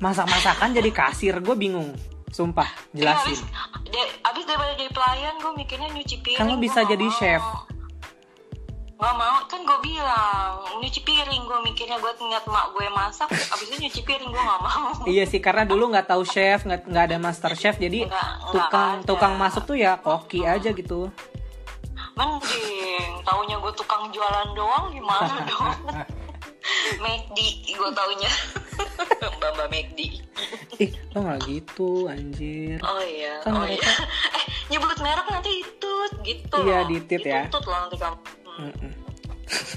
Masak-masakan 0.00 0.72
jadi 0.72 0.90
kasir, 0.90 1.34
gue 1.44 1.56
bingung 1.56 1.92
Sumpah, 2.34 2.66
jelasin 2.90 3.30
abis, 3.30 3.40
da- 3.86 4.12
abis 4.26 4.42
daripada 4.42 4.74
jadi 4.74 4.90
pelayan 4.90 5.38
gue 5.38 5.52
mikirnya 5.54 5.86
nyuci 5.88 6.16
piring 6.18 6.40
Kan 6.40 6.50
lo 6.50 6.58
bisa 6.58 6.82
jadi 6.82 7.06
mau. 7.06 7.14
chef. 7.14 7.42
Nggak 8.94 9.14
mau 9.14 9.38
kan 9.44 9.60
gue 9.60 9.78
bilang 9.80 10.52
nyuci 10.76 11.00
piring 11.00 11.42
gue 11.44 11.58
mikirnya 11.62 11.94
gue 11.96 12.10
ngeliat 12.12 12.42
mak 12.44 12.66
gue 12.70 12.86
masak 12.88 13.28
abis 13.30 13.66
itu 13.68 13.76
nyuci 13.80 14.00
piring 14.02 14.26
gue 14.28 14.42
nggak 14.42 14.60
mau 14.60 14.90
Iya 15.08 15.24
sih, 15.24 15.38
karena 15.38 15.62
dulu 15.64 15.88
nggak 15.88 16.08
tahu 16.08 16.22
chef, 16.24 16.62
nggak 16.62 16.80
nggak 16.84 17.04
ada 17.04 17.16
master 17.18 17.52
chef 17.52 17.76
Jadi 17.76 18.02
Nggak- 18.02 18.10
nggak 18.10 18.50
tukang 18.50 18.92
ada. 18.96 19.06
tukang 19.06 19.34
masuk 19.36 19.62
tuh 19.64 19.76
ya 19.76 19.94
koki 19.96 20.42
aja 20.44 20.70
gitu 20.70 21.14
mending 22.14 23.10
taunya 23.22 23.56
gue 23.56 23.72
tukang 23.74 24.06
jualan 24.08 24.48
doang 24.52 24.86
gimana 24.88 25.34
dong 25.48 25.70
McD 27.04 27.38
gue 27.68 27.90
taunya 27.92 28.30
mbak 29.30 29.50
mbak 29.52 29.68
McD 29.68 29.98
Ih, 30.76 30.90
lo 31.10 31.22
nggak 31.22 31.40
gitu, 31.44 32.06
anjir 32.06 32.78
oh 32.80 32.98
iya 33.00 33.38
Kan 33.40 33.52
oh 33.52 33.62
mereka- 33.62 33.78
iya 33.80 33.94
eh 34.38 34.44
nyebut 34.68 34.98
merek 34.98 35.26
nanti 35.28 35.50
itu 35.60 35.92
gitu 36.22 36.56
Iya, 36.60 36.78
ditit 36.84 37.22
ya. 37.22 37.46
Dituntut 37.46 37.64
loh 37.64 37.78
nanti 37.80 37.96
kamu 37.96 38.16
Hmm. 38.44 38.70
Mm-mm. 38.70 38.92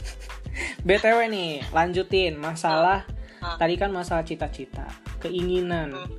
BTW 0.87 1.19
nih, 1.27 1.51
lanjutin 1.67 2.33
masalah 2.35 3.03
Ah. 3.37 3.53
tadi 3.55 3.73
kan 3.73 3.89
masalah 3.89 4.21
cita-cita, 4.21 4.89
keinginan. 5.19 5.93
Hmm. 5.93 6.09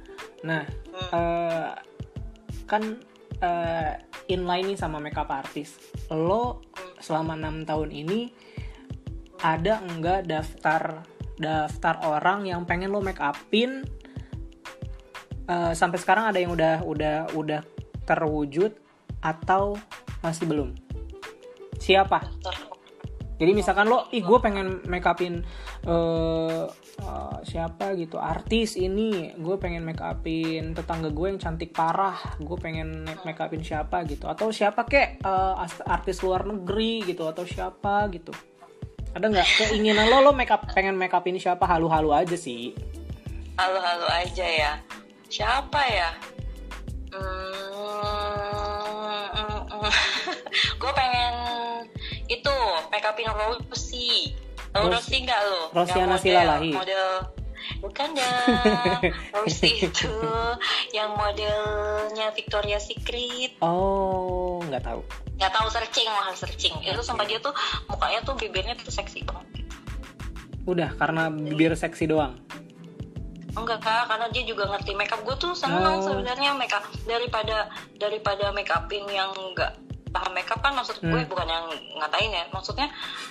Nah, 0.44 0.62
Hmm. 0.62 1.10
eh, 1.10 1.70
kan 2.64 2.82
eh, 3.36 3.92
inline 4.28 4.66
nih 4.68 4.76
sama 4.76 4.98
makeup 4.98 5.26
artist. 5.28 5.78
Lo 6.08 6.62
Hmm. 6.68 6.94
selama 6.98 7.34
enam 7.34 7.62
tahun 7.62 7.90
ini 7.90 8.30
ada 9.38 9.78
enggak 9.80 10.26
daftar 10.26 11.02
daftar 11.38 12.02
orang 12.02 12.44
yang 12.50 12.66
pengen 12.66 12.90
lo 12.90 13.00
make 13.00 13.22
upin 13.22 13.86
Eh, 15.48 15.72
sampai 15.72 15.96
sekarang 15.96 16.28
ada 16.28 16.36
yang 16.36 16.52
udah 16.52 16.84
udah 16.84 17.16
udah 17.32 17.60
terwujud 18.04 18.76
atau 19.24 19.80
masih 20.20 20.44
belum? 20.44 20.76
Siapa? 21.80 22.20
Jadi 23.38 23.54
misalkan 23.54 23.86
lo, 23.86 24.10
ih 24.12 24.20
gue 24.20 24.38
pengen 24.42 24.82
make 24.90 25.08
upin 25.08 25.40
eh, 25.88 26.64
eh, 27.00 27.38
siapa 27.48 27.96
gitu, 27.96 28.20
artis 28.20 28.76
ini, 28.76 29.32
gue 29.40 29.56
pengen 29.56 29.88
make 29.88 30.04
upin 30.04 30.76
tetangga 30.76 31.08
gue 31.08 31.26
yang 31.32 31.40
cantik 31.40 31.72
parah, 31.72 32.18
gue 32.36 32.58
pengen 32.60 33.08
make 33.24 33.40
upin 33.40 33.64
siapa 33.64 34.04
gitu, 34.04 34.28
atau 34.28 34.52
siapa 34.52 34.84
kek 34.84 35.22
as- 35.24 35.86
artis 35.86 36.20
luar 36.20 36.44
negeri 36.44 37.08
gitu, 37.08 37.24
atau 37.24 37.46
siapa 37.46 38.10
gitu. 38.12 38.34
Ada 39.18 39.34
nggak 39.34 39.48
keinginan 39.58 40.06
lo 40.06 40.22
lo 40.22 40.30
make 40.30 40.54
up 40.54 40.62
pengen 40.70 40.94
make 40.94 41.10
upin 41.10 41.34
siapa? 41.34 41.66
Halu-halu 41.66 42.14
aja 42.14 42.38
sih? 42.38 42.70
halo-halo 43.58 44.06
aja 44.06 44.46
ya. 44.46 44.72
Siapa 45.26 45.82
ya? 45.90 46.14
Hmm, 47.10 47.50
gue 50.78 50.92
pengen 50.94 51.34
itu 52.30 52.54
make 52.94 53.02
upin 53.02 53.26
Rosie 53.26 54.38
Tahu 54.70 54.86
Ros- 54.86 55.02
Rosie 55.02 55.26
nggak 55.26 55.40
lo? 55.50 55.74
Rosiana 55.74 56.14
Silalahi. 56.14 56.70
model 56.70 57.34
bukan 57.82 58.14
dah 58.22 59.02
Rosie 59.34 59.82
itu 59.82 60.14
yang 60.94 61.18
modelnya 61.18 62.30
Victoria 62.38 62.78
Secret. 62.78 63.58
Oh 63.58 64.62
nggak 64.62 64.86
tahu. 64.86 65.02
Nggak 65.38 65.52
tahu 65.54 65.68
searching 65.70 66.08
mahal 66.10 66.34
searching 66.34 66.74
itu 66.82 66.98
sama 67.00 67.22
dia 67.22 67.38
tuh 67.38 67.54
mukanya 67.86 68.20
tuh 68.20 68.34
bibirnya 68.34 68.74
tuh 68.74 68.90
seksi 68.90 69.22
banget. 69.22 69.46
Udah 70.66 70.90
karena 70.94 71.30
bibir 71.30 71.72
seksi 71.72 72.04
doang. 72.04 72.36
Enggak 73.56 73.80
kak, 73.80 74.06
karena 74.06 74.26
dia 74.30 74.44
juga 74.44 74.68
ngerti 74.68 74.92
makeup. 74.94 75.24
Gue 75.24 75.34
tuh 75.34 75.50
seneng 75.50 75.98
Oh. 75.98 76.04
sebenarnya 76.04 76.54
makeup 76.54 76.84
daripada 77.06 77.66
daripada 77.96 78.52
make 78.52 78.68
upin 78.68 79.02
yang 79.08 79.32
enggak 79.34 79.74
paham 80.08 80.32
makeup 80.32 80.60
kan 80.60 80.72
maksud 80.72 81.00
gue 81.00 81.10
Hmm. 81.10 81.30
bukan 81.30 81.48
yang 81.48 81.66
ngatain 81.96 82.30
ya. 82.30 82.44
Maksudnya 82.50 82.86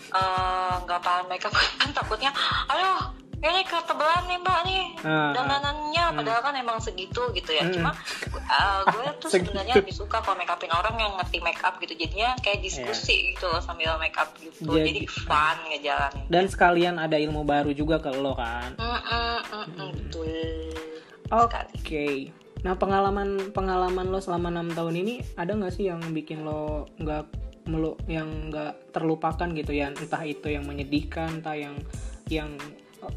eh, 0.09 0.73
nggak 0.83 0.99
paham 0.99 1.25
makeup 1.27 1.51
kan 1.79 1.89
takutnya, 1.93 2.31
aduh 2.67 3.26
ini 3.37 3.61
ketebelan 3.69 4.23
nih 4.25 4.37
mbak 4.41 4.59
nih. 4.65 4.83
Ah, 5.05 5.09
ah. 5.09 5.29
dandanannya 5.37 6.05
padahal 6.17 6.41
kan 6.41 6.53
emang 6.57 6.77
segitu 6.81 7.21
gitu 7.37 7.53
ya. 7.53 7.69
Hmm. 7.69 7.73
cuma 7.73 7.91
eh, 8.33 8.81
gue 8.89 9.05
tuh 9.21 9.29
sebenarnya 9.29 9.77
lebih 9.77 9.93
suka 9.93 10.25
kalau 10.25 10.37
make 10.37 10.49
upin 10.49 10.73
orang 10.73 10.97
yang 10.97 11.13
ngerti 11.21 11.37
makeup 11.45 11.77
gitu. 11.77 11.93
Jadinya 11.93 12.33
kayak 12.41 12.65
diskusi 12.65 13.33
gitu 13.33 13.45
loh 13.45 13.61
sambil 13.61 13.93
make 14.01 14.17
up 14.17 14.33
gitu. 14.41 14.65
Jadi- 14.65 14.85
jadi, 14.87 15.01
fun 15.05 15.57
ngejalanin. 15.69 16.25
Dan 16.29 16.45
sekalian 16.49 16.95
ada 16.97 17.17
ilmu 17.19 17.45
baru 17.45 17.71
juga 17.77 18.01
ke 18.01 18.09
lo 18.09 18.33
kan. 18.33 18.73
Mm, 18.77 18.85
mm, 18.85 19.39
mm, 19.53 19.65
mm, 19.77 19.89
betul 20.01 20.31
Oke. 21.27 21.59
sekali 21.75 22.47
Nah 22.65 22.73
pengalaman 22.73 23.53
pengalaman 23.53 24.09
lo 24.09 24.17
selama 24.17 24.49
enam 24.49 24.73
tahun 24.73 24.95
ini 25.05 25.37
ada 25.37 25.53
nggak 25.53 25.73
sih 25.77 25.91
yang 25.91 26.01
bikin 26.09 26.41
lo 26.41 26.89
nggak 26.97 27.29
melu 27.69 27.99
yang 28.09 28.49
nggak 28.49 28.95
terlupakan 28.95 29.47
gitu 29.53 29.71
ya? 29.75 29.93
Entah 29.93 30.23
itu 30.25 30.49
yang 30.49 30.65
menyedihkan 30.65 31.43
entah 31.43 31.53
yang 31.53 31.75
yang 32.27 32.57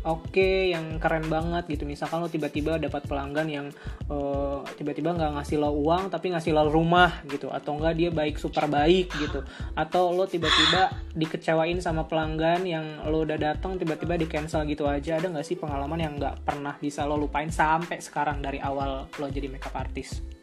oke 0.05 0.73
yang 0.73 1.01
keren 1.01 1.27
banget 1.27 1.67
gitu. 1.69 1.85
Misalkan 1.89 2.21
lo 2.21 2.29
tiba-tiba 2.29 2.77
dapat 2.77 3.05
pelanggan 3.09 3.49
yang 3.49 3.67
eh, 4.09 4.59
tiba-tiba 4.77 5.17
nggak 5.17 5.41
ngasih 5.41 5.57
lo 5.61 5.73
uang 5.73 6.13
tapi 6.13 6.33
ngasih 6.33 6.53
lo 6.53 6.69
rumah 6.69 7.25
gitu 7.29 7.49
atau 7.49 7.77
enggak 7.77 7.95
dia 7.97 8.11
baik 8.13 8.37
super 8.37 8.69
baik 8.69 9.13
gitu. 9.17 9.45
Atau 9.75 10.13
lo 10.13 10.29
tiba-tiba 10.29 10.93
dikecewain 11.17 11.81
sama 11.81 12.05
pelanggan 12.07 12.65
yang 12.65 12.87
lo 13.09 13.25
udah 13.25 13.39
datang 13.41 13.81
tiba-tiba 13.81 14.17
di 14.21 14.27
cancel 14.29 14.65
gitu 14.69 14.85
aja. 14.87 15.17
Ada 15.21 15.33
nggak 15.33 15.47
sih 15.47 15.57
pengalaman 15.57 16.01
yang 16.01 16.15
nggak 16.17 16.45
pernah 16.45 16.77
bisa 16.77 17.05
lo 17.09 17.17
lupain 17.17 17.49
sampai 17.49 17.99
sekarang 18.01 18.41
dari 18.41 18.61
awal 18.61 19.07
lo 19.07 19.27
jadi 19.29 19.49
makeup 19.49 19.75
artist 19.77 20.41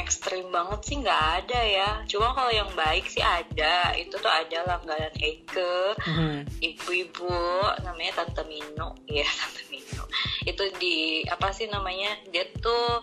ekstrim 0.00 0.48
banget 0.48 0.80
sih 0.82 0.96
nggak 0.98 1.22
ada 1.42 1.60
ya 1.60 1.90
cuma 2.06 2.32
kalau 2.32 2.50
yang 2.50 2.70
baik 2.72 3.06
sih 3.06 3.20
ada 3.20 3.92
itu 3.94 4.14
tuh 4.14 4.30
ada 4.30 4.64
langganan 4.64 5.12
Eke 5.16 5.94
Mhm. 6.06 6.60
ibu-ibu 6.60 7.34
namanya 7.82 8.22
Tante 8.22 8.42
Mino 8.46 8.94
ya 9.06 9.26
Tante 9.38 9.62
Mino 9.68 10.04
itu 10.44 10.62
di 10.78 10.96
apa 11.26 11.50
sih 11.50 11.66
namanya 11.66 12.14
dia 12.30 12.46
tuh 12.56 13.02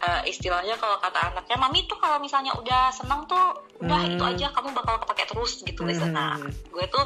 eh, 0.00 0.22
istilahnya 0.26 0.80
kalau 0.80 0.96
kata 0.96 1.30
anaknya 1.30 1.56
mami 1.60 1.84
tuh 1.84 2.00
kalau 2.00 2.16
misalnya 2.18 2.56
udah 2.56 2.88
seneng 2.90 3.28
tuh 3.28 3.52
udah 3.80 4.00
Hmm. 4.00 4.12
itu 4.16 4.24
aja 4.24 4.46
kamu 4.52 4.72
bakal 4.72 4.96
kepake 5.00 5.24
terus 5.28 5.60
gitu 5.60 5.84
Hmm. 5.84 6.12
nah 6.12 6.36
gue 6.40 6.84
tuh 6.88 7.04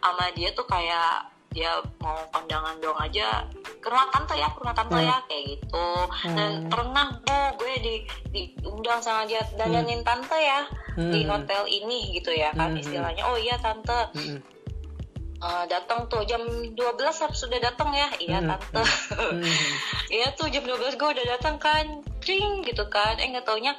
sama 0.00 0.28
dia 0.32 0.50
tuh 0.52 0.64
kayak 0.64 1.29
dia 1.50 1.72
mau 1.98 2.14
kondangan 2.30 2.78
dong 2.78 2.94
aja 2.94 3.42
ke 3.58 3.86
rumah 3.86 4.06
tante 4.08 4.34
ya 4.34 4.46
ke 4.46 4.58
rumah 4.58 4.70
tante 4.72 4.94
Hmm. 4.94 5.02
ya 5.04 5.16
kayak 5.26 5.44
gitu 5.50 5.88
dan 6.30 6.50
Hmm. 6.56 6.70
pernah 6.70 7.06
bu 7.20 7.38
gue 7.58 7.74
di 7.76 7.94
diundang 8.30 9.02
sama 9.02 9.26
dia 9.26 9.42
dandanin 9.54 9.98
tante 10.00 10.38
ya 10.38 10.62
di 10.94 11.20
Hmm. 11.20 11.30
hotel 11.34 11.62
ini 11.66 12.14
gitu 12.14 12.30
ya 12.30 12.54
kan 12.54 12.70
Hmm. 12.70 12.78
istilahnya 12.78 13.22
oh 13.24 13.34
iya 13.34 13.58
tante 13.58 14.14
Mm-mm. 14.14 14.38
eh, 15.40 15.64
datang 15.66 16.06
tuh 16.06 16.22
jam 16.22 16.38
12 16.70 16.78
harus 17.18 17.34
sudah 17.36 17.58
datang 17.58 17.90
ya 17.90 18.06
iya 18.20 18.38
Hmm. 18.38 18.50
tante 18.50 18.82
Mm-mm. 19.10 19.42
Iya 20.14 20.34
tuh 20.34 20.46
jam 20.46 20.62
12 20.62 20.94
gue 20.94 21.08
udah 21.08 21.26
datang 21.28 21.54
kan 21.56 21.86
Tring 22.18 22.62
gitu 22.62 22.82
kan 22.86 23.14
Eh 23.16 23.26
nggak 23.26 23.42
taunya 23.42 23.74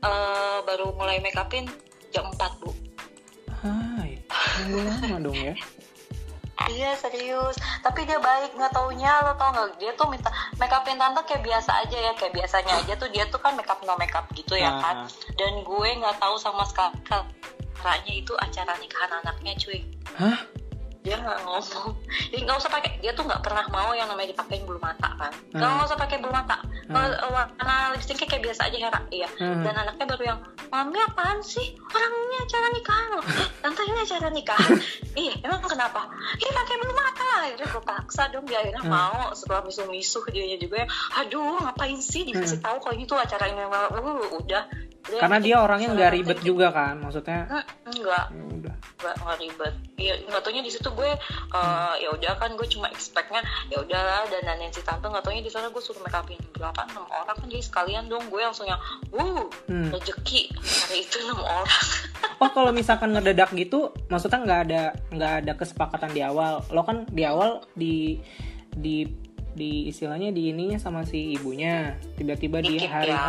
eh, 0.00 0.58
Baru 0.62 0.92
mulai 0.92 1.16
make 1.18 1.36
upin 1.36 1.64
jam 2.08 2.28
4 2.28 2.60
bu 2.60 2.72
Hai, 3.56 4.20
nunggu 4.62 4.78
lama 4.84 5.16
dong 5.22 5.38
ya. 5.38 5.54
Iya 6.66 6.96
serius 6.96 7.52
Tapi 7.84 8.08
dia 8.08 8.16
baik 8.16 8.56
nggak 8.56 8.72
taunya 8.72 9.12
Lo 9.22 9.36
tau 9.36 9.52
nggak 9.52 9.76
Dia 9.76 9.92
tuh 9.92 10.08
minta 10.08 10.32
make 10.56 10.72
upin 10.72 10.96
tante 10.96 11.20
kayak 11.28 11.44
biasa 11.44 11.84
aja 11.84 11.98
ya 12.00 12.12
Kayak 12.16 12.32
biasanya 12.32 12.72
aja 12.80 12.92
tuh 12.96 13.08
Dia 13.12 13.28
tuh 13.28 13.36
kan 13.36 13.52
make 13.52 13.68
up 13.68 13.78
no 13.84 13.92
make 13.94 14.12
up 14.12 14.24
gitu 14.32 14.56
ya 14.56 14.72
Ah. 14.72 14.80
kan 14.80 14.96
Dan 15.36 15.60
gue 15.60 15.88
nggak 15.94 16.16
tahu 16.16 16.34
sama 16.36 16.64
sekali 16.64 16.96
Caranya 17.06 18.10
itu 18.10 18.32
acara 18.34 18.72
nikahan 18.76 19.20
anaknya 19.22 19.52
cuy 19.54 19.78
Hah? 20.16 20.38
Dia 21.06 21.16
nggak 21.16 21.38
ngomong. 21.40 21.94
Jadi 22.34 22.42
nggak 22.42 22.58
usah 22.58 22.68
pakai 22.68 22.98
dia 22.98 23.14
tuh 23.14 23.22
nggak 23.22 23.38
pernah 23.40 23.62
mau 23.70 23.94
yang 23.94 24.10
namanya 24.10 24.34
dipakein 24.34 24.66
bulu 24.66 24.82
mata 24.82 25.14
kan? 25.14 25.30
Nggak 25.54 25.70
Hmm. 25.70 25.86
usah 25.86 25.94
pakai 25.96 26.18
bulu 26.18 26.34
mata. 26.34 26.58
Kalau 26.86 27.14
uh, 27.14 27.30
warna 27.30 27.76
lipstiknya 27.94 28.26
kayak 28.26 28.42
biasa 28.44 28.60
aja 28.66 28.78
Hera 28.80 29.00
iya. 29.08 29.28
Hmm. 29.32 29.62
dan 29.62 29.74
anaknya 29.76 30.04
baru 30.06 30.22
yang 30.26 30.38
mami 30.66 30.98
apaan 30.98 31.38
sih? 31.40 31.78
Orang 31.78 32.10
ini 32.10 32.36
acara 32.36 32.66
nikahan 32.68 33.08
loh. 33.14 33.22
"Eh, 33.24 33.48
tante 33.60 33.82
ini 33.82 34.00
acara 34.00 34.28
nikahan. 34.28 34.70
Iya 35.16 35.32
emang 35.40 35.64
kenapa? 35.64 36.12
Iya 36.36 36.50
pakai 36.52 36.74
bulu 36.76 36.92
mata. 36.92 37.24
Akhirnya 37.40 37.66
gue 37.68 37.82
paksa 37.82 38.28
dong 38.28 38.44
dia 38.44 38.58
akhirnya 38.58 38.82
Hmm. 38.82 38.92
mau 38.92 39.32
setelah 39.32 39.62
misuh-misuh 39.62 40.26
dia 40.28 40.58
juga 40.58 40.82
yang 40.82 40.90
aduh 41.16 41.56
ngapain 41.62 41.96
sih 41.96 42.22
dikasih 42.22 42.58
tahu 42.58 42.76
kalau 42.78 42.92
ini 42.92 43.06
tuh 43.06 43.16
acara 43.16 43.46
ini 43.46 43.62
uh, 43.62 43.88
udah 44.34 44.62
Udah, 45.06 45.20
Karena 45.22 45.38
dia 45.38 45.56
orangnya 45.58 45.88
nggak 45.92 46.12
ribet 46.12 46.36
kayak 46.36 46.46
juga 46.46 46.66
kan, 46.70 46.94
maksudnya. 46.98 47.40
gitu. 47.46 48.02
enggak 48.02 48.24
ya 48.28 48.42
udah. 48.44 48.74
nggak 48.96 49.14
nggak 49.16 49.38
ribet 49.38 49.74
ya 49.96 50.14
nggak 50.20 50.42
taunya 50.42 50.60
di 50.60 50.68
situ 50.68 50.88
gue 50.90 51.10
uh, 51.52 51.94
ya 51.96 52.08
udah 52.10 52.32
kan 52.36 52.50
gue 52.52 52.66
cuma 52.66 52.90
expectnya 52.90 53.38
ya 53.68 53.78
udahlah 53.78 54.26
dan 54.26 54.42
dandanin 54.42 54.68
si 54.68 54.82
tante 54.82 55.04
nggak 55.04 55.22
taunya 55.22 55.40
di 55.40 55.48
sana 55.48 55.68
gue 55.68 55.78
suruh 55.78 56.00
make 56.00 56.12
upin 56.12 56.36
berapa 56.52 56.80
enam 56.86 57.06
orang 57.06 57.32
kan 57.32 57.46
jadi 57.46 57.62
sekalian 57.62 58.04
dong 58.06 58.26
gue 58.26 58.40
langsung 58.40 58.64
yang 58.64 58.80
wuh 59.10 59.46
Hmm. 59.66 59.90
rezeki 59.90 60.50
hari 60.52 61.02
itu 61.02 61.16
enam 61.22 61.38
orang 61.38 61.70
Oh 62.36 62.50
kalau 62.50 62.68
misalkan 62.68 63.12
ngedadak 63.12 63.48
gitu, 63.52 63.88
maksudnya 64.06 64.36
nggak 64.38 64.60
ada 64.66 64.82
nggak 65.08 65.32
ada 65.40 65.52
kesepakatan 65.54 66.12
di 66.12 66.20
awal. 66.20 66.60
Lo 66.68 66.82
kan 66.82 67.08
di 67.08 67.24
awal 67.24 67.64
di 67.72 68.20
di 68.68 69.08
di 69.56 69.88
istilahnya 69.88 70.28
di 70.30 70.52
ininya 70.52 70.76
sama 70.76 71.02
si 71.08 71.32
ibunya. 71.32 71.96
Tiba-tiba 72.14 72.60
di 72.60 72.76
hari 72.84 73.10
ya. 73.10 73.18
H, 73.18 73.28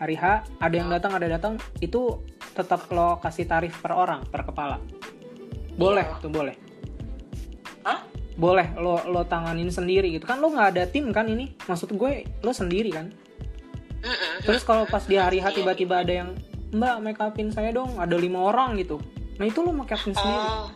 hari 0.00 0.16
H 0.16 0.24
ada 0.56 0.74
yang 0.74 0.88
datang 0.88 1.12
ada 1.12 1.28
datang 1.28 1.60
itu 1.78 2.24
tetap 2.56 2.88
lo 2.88 3.20
kasih 3.20 3.44
tarif 3.44 3.76
per 3.78 3.92
orang 3.92 4.24
per 4.24 4.48
kepala. 4.48 4.80
Boleh 5.76 6.08
Iya. 6.08 6.20
tuh 6.24 6.32
boleh. 6.32 6.56
Hah? 7.84 8.00
Boleh 8.34 8.72
lo 8.80 9.04
lo 9.04 9.28
tanganin 9.28 9.68
sendiri 9.68 10.08
gitu 10.16 10.24
kan 10.24 10.40
lo 10.40 10.48
nggak 10.48 10.68
ada 10.72 10.82
tim 10.88 11.12
kan 11.12 11.28
ini. 11.28 11.52
Maksud 11.68 11.92
gue 11.92 12.24
lo 12.40 12.52
sendiri 12.56 12.88
kan. 12.90 13.12
Terus 14.40 14.64
kalau 14.64 14.88
pas 14.88 15.04
di 15.04 15.20
hari 15.20 15.44
H 15.44 15.52
Iya. 15.52 15.56
tiba-tiba 15.60 16.00
ada 16.00 16.12
yang 16.24 16.30
Mbak 16.66 16.96
make 16.98 17.22
upin 17.22 17.54
saya 17.54 17.70
dong, 17.70 17.94
ada 17.94 18.18
lima 18.18 18.42
orang 18.42 18.74
gitu. 18.74 18.98
Nah 19.38 19.46
itu 19.46 19.62
lo 19.62 19.70
make 19.70 19.92
upin 19.92 20.10
sendiri. 20.10 20.42
Oh, 20.42 20.66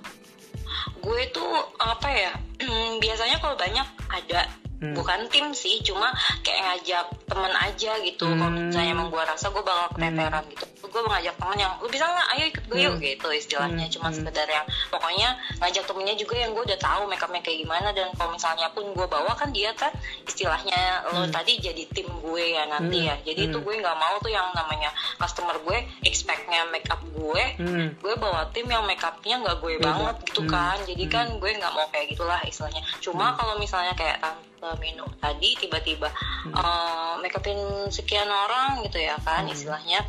gue 1.03 1.23
tuh 1.35 1.51
apa 1.77 2.09
ya? 2.09 2.33
biasanya 3.03 3.43
kalau 3.43 3.59
banyak 3.59 3.85
ada 4.11 4.51
Hmm. 4.81 4.97
bukan 4.97 5.29
tim 5.29 5.53
sih, 5.53 5.79
cuma 5.81 6.09
kayak 6.41 6.61
ngajak 6.65 7.05
temen 7.25 7.53
aja 7.53 7.93
gitu. 8.01 8.25
Kalau 8.27 8.49
Hmm. 8.49 8.69
misalnya 8.69 8.91
emang 8.91 9.09
gue 9.09 9.21
rasa 9.21 9.49
gue 9.49 9.61
bakal 9.61 9.93
keteteran 9.93 10.45
gitu, 10.49 10.65
gue 10.83 11.03
ngajak 11.05 11.35
temen 11.37 11.57
yang 11.59 11.73
lu 11.77 11.87
bisa 11.87 12.03
nggak? 12.03 12.27
Ayo 12.31 12.45
ikut 12.49 12.65
gue 12.65 12.79
yuk 12.81 12.95
Hmm. 12.95 13.05
gitu 13.05 13.29
istilahnya. 13.31 13.85
Hmm. 13.85 13.93
Cuma 13.93 14.09
Hmm. 14.09 14.17
sekedar 14.17 14.47
yang 14.47 14.65
pokoknya 14.89 15.29
ngajak 15.59 15.85
temennya 15.85 16.15
juga 16.17 16.35
yang 16.35 16.51
gue 16.51 16.65
udah 16.65 16.81
tahu 16.81 17.03
make 17.07 17.21
upnya 17.21 17.41
kayak 17.41 17.59
gimana 17.61 17.89
dan 17.91 18.09
kalau 18.15 18.33
misalnya 18.33 18.67
pun 18.71 18.89
gue 18.89 19.07
bawa 19.07 19.33
kan 19.35 19.49
dia 19.51 19.69
kan 19.75 19.93
istilahnya 20.25 20.81
lo 21.07 21.23
Hmm. 21.23 21.31
tadi 21.31 21.53
jadi 21.59 21.83
tim 21.87 22.09
gue 22.19 22.45
ya 22.51 22.65
nanti 22.65 23.05
Hmm. 23.05 23.09
ya. 23.13 23.17
Jadi 23.23 23.41
itu 23.47 23.59
Hmm. 23.59 23.67
gue 23.67 23.75
nggak 23.77 23.97
mau 23.97 24.17
tuh 24.17 24.31
yang 24.31 24.49
namanya 24.51 24.89
customer 25.17 25.61
gue 25.61 25.77
expectnya 26.03 26.65
make 26.67 26.89
up 26.89 27.05
gue 27.05 27.43
Hmm. 27.59 27.87
gue 27.95 28.15
bawa 28.17 28.49
tim 28.51 28.65
yang 28.65 28.83
make 28.85 29.03
upnya 29.03 29.37
nggak 29.37 29.61
gue 29.61 29.77
Beda. 29.77 29.85
banget 29.87 30.17
gitu 30.25 30.43
Hmm. 30.43 30.51
kan 30.51 30.77
jadi 30.83 31.05
Hmm. 31.05 31.13
kan 31.13 31.27
gue 31.37 31.51
nggak 31.53 31.73
mau 31.73 31.87
kayak 31.89 32.07
gitulah 32.09 32.41
istilahnya 32.43 32.81
cuma 32.99 33.37
kalau 33.37 33.55
misalnya 33.57 33.93
kayak 33.93 34.17
tante 34.19 34.39
Minu 34.77 35.07
tadi 35.17 35.57
tiba-tiba 35.57 36.07
Hmm. 36.47 36.53
eh, 36.53 37.13
make 37.19 37.35
upin 37.35 37.59
sekian 37.89 38.27
orang 38.27 38.85
gitu 38.85 38.99
ya 38.99 39.17
kan 39.19 39.43
Hmm. 39.43 39.53
istilahnya 39.53 40.01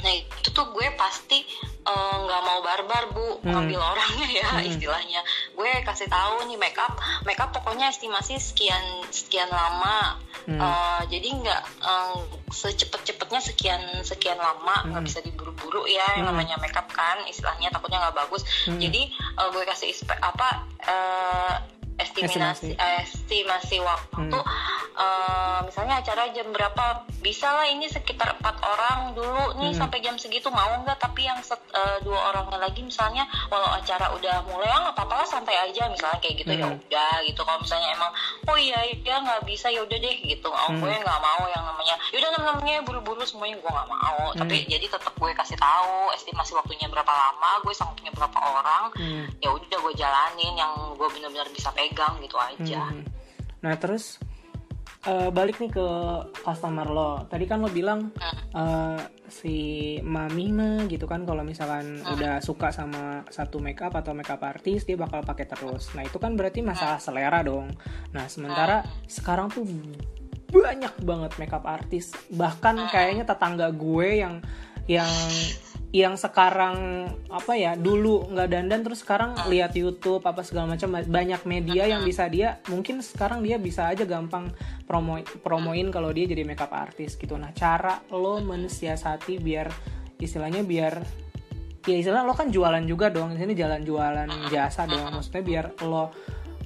nah 0.00 0.08
itu 0.08 0.48
tuh 0.48 0.72
gue 0.72 0.86
pasti 0.96 1.44
eh, 1.80 2.14
nggak 2.16 2.42
mau 2.42 2.60
barbar 2.60 3.04
bu 3.10 3.40
Hmm. 3.40 3.52
ngambil 3.52 3.80
orangnya 3.84 4.28
ya 4.32 4.48
Hmm. 4.50 4.64
istilahnya 4.64 5.20
gue 5.52 5.70
kasih 5.82 6.08
tahu 6.08 6.44
nih 6.46 6.56
make 6.56 6.76
up 6.76 6.96
make 7.22 7.36
up 7.36 7.50
pokoknya 7.50 7.88
estimasi 7.88 8.36
sekian 8.36 8.80
sekian 9.08 9.48
lama 9.48 10.16
Hmm. 10.40 10.56
Eh, 10.56 11.00
jadi 11.10 11.28
nggak 11.36 11.62
eh, 11.84 12.16
secepet-cepetnya 12.50 13.40
sekian 13.40 13.80
sekian 14.00 14.36
lama 14.36 14.88
nggak 14.88 15.00
Hmm. 15.00 15.04
bisa 15.04 15.20
diburu-buru 15.20 15.84
ya 15.84 16.00
yang 16.16 16.24
Hmm. 16.24 16.32
namanya 16.32 16.56
makeup 16.56 16.88
kan 16.88 17.20
istilahnya 17.24 17.68
takutnya 17.68 18.00
nggak 18.00 18.16
bagus 18.18 18.40
Hmm. 18.64 18.80
jadi 18.80 19.04
eh, 19.10 19.48
gue 19.52 19.64
kasih 19.64 19.92
apa 20.16 20.48
eh, 20.80 21.54
estimasi 22.00 22.36
Estimasi. 22.40 22.68
estimasi 23.00 23.76
waktu 23.78 24.16
Hmm. 24.32 24.44
eh, 24.96 25.58
misalnya 25.62 25.98
acara 25.98 26.28
jam 26.30 26.48
berapa 26.48 26.84
bisa 27.18 27.46
lah 27.46 27.66
ini 27.66 27.84
sekitar 27.86 28.34
empat 28.34 28.56
orang 28.58 29.12
dulu 29.12 29.28
nih 29.56 29.70
Hmm. 29.70 29.78
sampai 29.78 30.00
jam 30.00 30.16
segitu 30.16 30.48
mau 30.48 30.72
nggak 30.78 30.96
tapi 30.98 31.22
yang 31.22 31.36
set- 31.40 31.60
eh, 31.70 31.98
dua 32.00 32.30
orangnya 32.30 32.58
lagi 32.58 32.80
misalnya 32.80 33.22
walau 33.46 33.70
acara 33.70 34.08
udah 34.10 34.40
mulai 34.44 34.66
ah 34.66 34.80
nggak 34.82 34.94
apa-apa 34.94 35.14
lah 35.16 35.28
santai 35.28 35.56
aja 35.58 35.86
misalnya 35.86 36.16
kayak 36.18 36.36
gitu 36.38 36.52
ya 36.54 36.66
Hmm. 36.66 36.76
udah 36.78 37.12
gitu 37.22 37.40
kalau 37.40 37.60
misalnya 37.60 37.88
emang 37.90 38.10
oh 38.42 38.56
iya 38.56 38.78
ya 38.90 39.16
nggak 39.18 39.44
bisa 39.44 39.68
ya 39.68 39.80
udah 39.80 39.96
deh 39.96 40.16
gitu 40.18 40.48
oh, 40.48 40.68
Hmm. 40.68 40.80
gue 40.80 40.90
nggak 40.90 41.20
mau 41.20 41.42
yang 41.46 41.62
namanya 41.62 41.94
yaudah 42.10 42.30
namanya 42.34 42.74
buru-buru 42.82 43.22
semuanya 43.22 43.56
gue 43.56 43.70
nggak 43.70 43.88
mau 43.90 44.32
tapi 44.34 44.56
Hmm. 44.58 44.68
jadi 44.70 44.86
tetap 44.88 45.12
gue 45.14 45.30
kasih 45.34 45.56
tahu 45.56 45.96
estimasi 46.12 46.52
waktunya 46.52 46.88
berapa 46.88 47.10
lama 47.10 47.60
gue 47.60 47.72
sanggupnya 47.72 48.10
berapa 48.10 48.38
orang 48.40 48.84
Hmm. 48.92 49.24
ya 49.38 49.48
udah 49.50 49.78
gue 49.78 49.94
jalanin 49.94 50.54
yang 50.56 50.72
benar-benar 51.20 51.48
bisa 51.52 51.68
pegang 51.76 52.16
gitu 52.24 52.40
aja 52.40 52.88
Hmm. 52.90 53.04
Nah 53.60 53.76
terus 53.76 54.16
eh, 55.04 55.28
balik 55.28 55.60
nih 55.60 55.68
ke 55.68 55.86
customer 56.40 56.88
lo. 56.88 57.10
Tadi 57.28 57.44
kan 57.44 57.60
lo 57.60 57.68
bilang 57.68 58.08
eh, 58.56 59.00
si 59.28 59.56
mami 60.00 60.48
mah 60.50 60.88
gitu 60.88 61.04
kan 61.04 61.28
kalau 61.28 61.44
misalkan 61.44 62.00
udah 62.02 62.40
suka 62.40 62.72
sama 62.72 63.22
satu 63.28 63.60
makeup 63.60 63.92
atau 63.92 64.16
makeup 64.16 64.40
artis 64.42 64.88
dia 64.88 64.96
bakal 64.96 65.20
pakai 65.20 65.44
terus. 65.44 65.92
Nah 65.92 66.08
itu 66.08 66.16
kan 66.16 66.34
berarti 66.34 66.64
masalah 66.64 66.96
selera 66.96 67.44
dong. 67.44 67.68
Nah 68.16 68.24
sementara 68.32 68.80
sekarang 69.04 69.52
tuh 69.52 69.64
banyak 70.50 70.94
banget 71.06 71.32
makeup 71.38 71.64
artis. 71.68 72.10
Bahkan 72.32 72.90
kayaknya 72.90 73.24
tetangga 73.28 73.70
gue 73.70 74.08
yang 74.18 74.42
yang 74.88 75.10
yang 75.90 76.14
sekarang 76.14 77.10
apa 77.34 77.58
ya 77.58 77.74
dulu 77.74 78.30
nggak 78.30 78.46
dandan 78.46 78.86
terus 78.86 79.02
sekarang 79.02 79.34
lihat 79.50 79.74
YouTube 79.74 80.22
apa 80.22 80.46
segala 80.46 80.78
macam 80.78 80.94
banyak 80.94 81.42
media 81.50 81.90
yang 81.90 82.06
bisa 82.06 82.30
dia 82.30 82.62
mungkin 82.70 83.02
sekarang 83.02 83.42
dia 83.42 83.58
bisa 83.58 83.90
aja 83.90 84.06
gampang 84.06 84.54
promo 84.86 85.18
promoin 85.42 85.90
kalau 85.90 86.14
dia 86.14 86.30
jadi 86.30 86.46
makeup 86.46 86.70
artis 86.70 87.18
gitu. 87.18 87.34
Nah 87.34 87.50
cara 87.50 88.06
lo 88.14 88.38
mensiasati 88.38 89.42
biar 89.42 89.66
istilahnya 90.22 90.62
biar 90.62 90.94
ya 91.82 91.96
istilah 91.98 92.22
lo 92.22 92.38
kan 92.38 92.54
jualan 92.54 92.86
juga 92.86 93.10
dong 93.10 93.34
di 93.34 93.42
sini 93.42 93.58
jalan 93.58 93.82
jualan 93.82 94.30
jasa 94.46 94.86
dong. 94.86 95.10
Maksudnya 95.10 95.42
biar 95.42 95.66
lo 95.90 96.14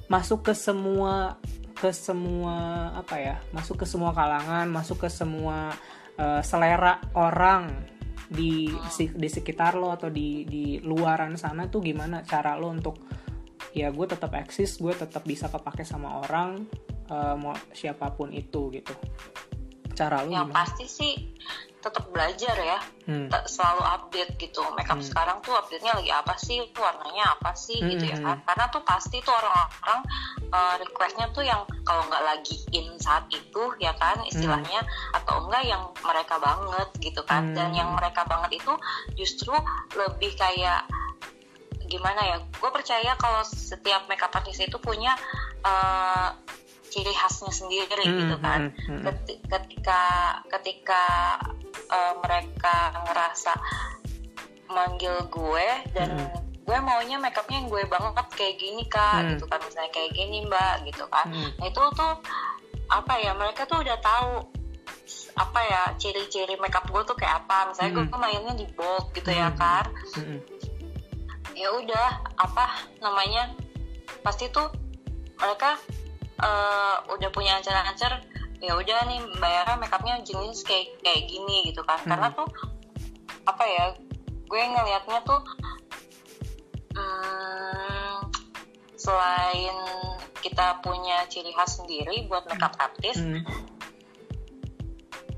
masuk 0.05 0.45
ke 0.45 0.53
semua 0.53 1.41
ke 1.73 1.89
semua 1.89 2.93
apa 2.93 3.17
ya 3.17 3.35
masuk 3.49 3.81
ke 3.81 3.85
semua 3.89 4.13
kalangan 4.13 4.69
masuk 4.69 5.01
ke 5.01 5.09
semua 5.09 5.73
eh, 6.13 6.45
selera 6.45 7.01
orang 7.17 7.94
di 8.29 8.69
di 8.95 9.29
sekitar 9.29 9.77
lo 9.77 9.93
atau 9.93 10.09
di 10.09 10.45
di 10.49 10.81
luaran 10.81 11.37
sana 11.37 11.69
tuh 11.69 11.85
gimana 11.85 12.25
cara 12.25 12.57
lo 12.57 12.73
untuk 12.73 12.97
ya 13.75 13.91
gue 13.91 14.07
tetap 14.07 14.33
eksis 14.33 14.79
gue 14.79 14.93
tetap 14.95 15.21
bisa 15.27 15.51
kepake 15.51 15.83
sama 15.83 16.23
orang 16.25 16.65
eh, 17.11 17.35
mau 17.37 17.53
siapa 17.75 18.13
pun 18.15 18.33
itu 18.33 18.73
gitu. 18.73 18.93
Cara 19.95 20.25
lo 20.25 20.31
yang 20.31 20.49
gimana? 20.49 20.65
pasti 20.65 20.85
sih 20.89 21.13
tetap 21.85 22.09
belajar 22.09 22.57
ya. 22.57 22.79
Hmm. 23.05 23.29
Selalu 23.45 23.83
update 23.85 24.31
gitu. 24.41 24.65
Makeup 24.73 24.97
Hmm. 24.97 25.05
sekarang 25.05 25.37
tuh 25.45 25.53
update 25.53 25.85
nya 25.85 25.93
lagi 25.93 26.09
apa 26.09 26.33
sih? 26.41 26.65
Warnanya 26.73 27.37
apa 27.37 27.53
sih? 27.53 27.77
Hmm, 27.77 27.93
gitu 27.93 28.09
ya 28.09 28.17
hmm, 28.17 28.25
kan. 28.25 28.37
karena 28.49 28.65
tuh 28.73 28.81
pasti 28.81 29.21
tuh 29.21 29.29
orang-orang 29.37 30.01
uh, 30.49 30.75
requestnya 30.81 31.29
tuh 31.29 31.45
yang 31.45 31.61
kalau 31.85 32.01
nggak 32.09 32.23
lagi 32.25 32.57
in 32.73 32.97
saat 32.97 33.29
itu 33.29 33.63
ya 33.77 33.93
kan 34.01 34.17
istilahnya 34.25 34.81
atau 35.13 35.45
enggak 35.45 35.63
yang 35.69 35.83
mereka 36.01 36.41
banget 36.41 36.89
gitu 36.97 37.21
kan. 37.21 37.53
Dan 37.53 37.69
Hmm. 37.69 37.77
yang 37.77 37.89
mereka 37.93 38.25
banget 38.25 38.57
itu 38.57 38.73
justru 39.13 39.53
lebih 39.93 40.33
kayak 40.33 40.89
gimana 41.85 42.17
ya 42.25 42.37
gue 42.41 42.69
percaya 42.73 43.13
kalau 43.13 43.45
setiap 43.45 44.09
makeup 44.09 44.33
artist 44.33 44.57
itu 44.57 44.77
punya 44.81 45.13
uh, 45.61 46.33
ciri 46.95 47.11
khasnya 47.11 47.51
sendiri 47.51 48.03
Hmm, 48.07 48.15
gitu 48.23 48.35
kan 48.39 48.61
hmm, 48.71 48.87
hmm. 48.87 49.03
Keti- 49.03 49.39
ketika 49.43 50.01
ketika 50.47 51.03
uh, 51.91 52.13
mereka 52.23 52.75
ngerasa 53.03 53.51
manggil 54.67 55.27
gue 55.27 55.67
dan 55.91 56.15
Hmm. 56.15 56.31
gue 56.65 56.77
maunya 56.81 57.19
makeupnya 57.19 57.61
yang 57.61 57.69
gue 57.69 57.83
banget 57.85 58.27
kayak 58.33 58.55
gini 58.57 58.83
kak 58.87 59.21
Hmm. 59.21 59.29
gitu 59.35 59.45
kan 59.45 59.59
misalnya 59.59 59.91
kayak 59.91 60.11
gini 60.11 60.47
mbak 60.47 60.87
gitu 60.87 61.03
kan 61.07 61.27
Hmm. 61.27 61.51
nah 61.59 61.67
itu 61.67 61.81
tuh 61.91 62.13
apa 62.87 63.13
ya 63.19 63.31
mereka 63.33 63.65
tuh 63.65 63.83
udah 63.83 63.97
tahu 63.99 64.31
apa 65.35 65.59
ya 65.61 65.81
ciri-ciri 65.99 66.55
makeup 66.55 66.87
gue 66.87 67.03
tuh 67.03 67.13
kayak 67.13 67.43
apa 67.43 67.69
misalnya 67.69 67.91
Hmm. 67.93 68.07
gue 68.07 68.17
mainnya 68.17 68.53
di 68.55 68.65
bold 68.71 69.11
gitu 69.11 69.29
ya 69.29 69.51
Hmm. 69.51 69.59
kan 69.59 69.85
Mm-mm. 70.15 70.39
ya 71.53 71.69
udah 71.71 72.07
apa 72.35 72.65
namanya 72.97 73.51
pasti 74.21 74.47
tuh 74.49 74.71
mereka 75.35 75.75
eh, 76.37 76.95
udah 77.07 77.29
punya 77.29 77.55
ancer-ancer 77.55 78.11
ya 78.59 78.73
udah 78.73 78.99
nih 79.05 79.19
bayarnya 79.37 79.77
makeupnya 79.77 80.15
jenis 80.21 80.63
kayak 80.63 80.97
kayak 80.99 81.27
gini 81.27 81.69
gitu 81.69 81.83
kan 81.83 81.99
Hmm. 82.01 82.09
karena 82.09 82.27
tuh 82.33 82.47
apa 83.45 83.63
ya 83.63 83.85
gue 84.45 84.61
ngelihatnya 84.63 85.19
tuh 85.21 85.41
hmm, 86.93 88.15
selain 88.95 89.77
kita 90.39 90.79
punya 90.79 91.25
ciri 91.27 91.51
khas 91.51 91.77
sendiri 91.77 92.25
buat 92.25 92.45
makeup 92.45 92.73
artist 92.77 93.21
Mm. 93.21 93.41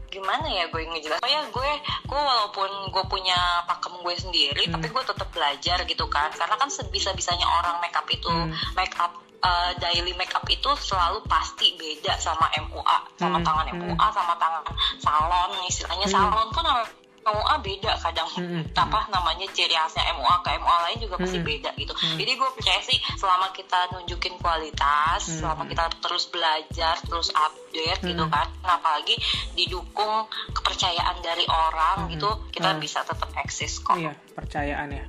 gimana 0.07 0.47
ya 0.49 0.65
gue 0.67 0.81
ngejelas 0.81 1.19
oh 1.19 1.29
ya 1.29 1.41
gue 1.45 1.71
gue 2.07 2.19
walaupun 2.19 2.69
gue 2.89 3.03
punya 3.05 3.37
pakem 3.65 3.91
gue 4.01 4.15
sendiri 4.17 4.63
Hmm. 4.65 4.73
tapi 4.79 4.87
gue 4.87 5.03
tetap 5.03 5.29
belajar 5.29 5.77
gitu 5.83 6.05
kan 6.07 6.31
karena 6.31 6.55
kan 6.55 6.69
sebisa 6.69 7.11
bisanya 7.11 7.45
orang 7.45 7.77
makeup 7.79 8.07
itu 8.07 8.25
Hmm. 8.25 8.49
makeup 8.73 9.13
uh, 9.39 9.71
daily 9.77 10.13
makeup 10.13 10.43
itu 10.47 10.69
selalu 10.77 11.21
pasti 11.25 11.73
beda 11.75 12.17
sama 12.17 12.49
MUA 12.57 12.97
sama 13.17 13.37
Hmm, 13.37 13.45
tangan 13.45 13.65
hmm. 13.69 13.79
MUA 13.81 14.07
sama 14.11 14.33
tangan 14.35 14.63
salon 14.97 15.51
istilahnya 15.65 16.07
Hmm. 16.09 16.15
salon 16.15 16.47
pun 16.49 16.63
sama 16.63 16.83
MUA 17.27 17.55
beda 17.59 17.91
kadang 17.99 18.29
Hmm, 18.31 18.63
hmm. 18.63 18.63
apa 18.71 18.99
namanya 19.11 19.43
ciri 19.51 19.75
khasnya 19.75 20.15
MUA 20.15 20.35
ke 20.41 20.49
MUA 20.55 20.77
lain 20.87 20.97
juga 21.03 21.15
pasti 21.19 21.37
Hmm. 21.37 21.47
beda 21.47 21.69
gitu 21.75 21.91
Hmm. 21.91 22.15
jadi 22.15 22.31
gue 22.33 22.49
percaya 22.55 22.81
sih 22.81 22.97
selama 23.19 23.47
kita 23.51 23.79
nunjukin 23.91 24.39
kualitas 24.39 25.21
Hmm. 25.27 25.37
selama 25.43 25.67
kita 25.67 25.91
terus 25.99 26.31
belajar 26.31 26.95
terus 27.03 27.27
update 27.29 27.99
gitu 28.01 28.23
Hmm. 28.23 28.31
kan 28.31 28.47
Nah, 28.63 28.79
apalagi 28.79 29.15
didukung 29.53 30.27
kepercayaan 30.51 31.19
dari 31.19 31.43
orang 31.47 32.07
Hmm. 32.07 32.11
gitu 32.15 32.29
kita 32.49 32.75
Hmm. 32.75 32.79
bisa 32.79 33.03
tetap 33.03 33.27
eksis 33.35 33.79
kok 33.79 33.99
Iya, 33.99 34.15
percayaan 34.31 34.87
ya. 34.91 35.03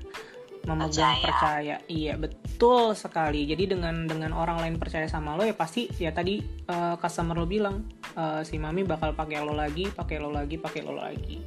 Memegang 0.68 1.16
Percaya. 1.16 1.24
percaya. 1.24 1.76
Iya, 1.88 2.14
betul 2.14 2.92
sekali. 2.92 3.42
Jadi 3.42 3.72
dengan 3.72 4.04
dengan 4.04 4.30
orang 4.30 4.60
lain 4.60 4.76
percaya 4.76 5.08
sama 5.08 5.32
lo 5.32 5.42
ya 5.42 5.52
pasti 5.52 5.88
ya 5.96 6.12
tadi 6.12 6.36
eh, 6.44 6.94
customer 6.94 7.32
lo 7.32 7.48
bilang 7.48 7.88
eh, 8.12 8.44
si 8.44 8.60
Mami 8.60 8.84
bakal 8.84 9.12
pakai 9.12 9.40
lo 9.40 9.56
lagi, 9.56 9.88
pakai 9.88 10.16
lo 10.18 10.28
lagi, 10.28 10.54
pakai 10.54 10.80
lo 10.82 10.92
lagi. 10.92 11.40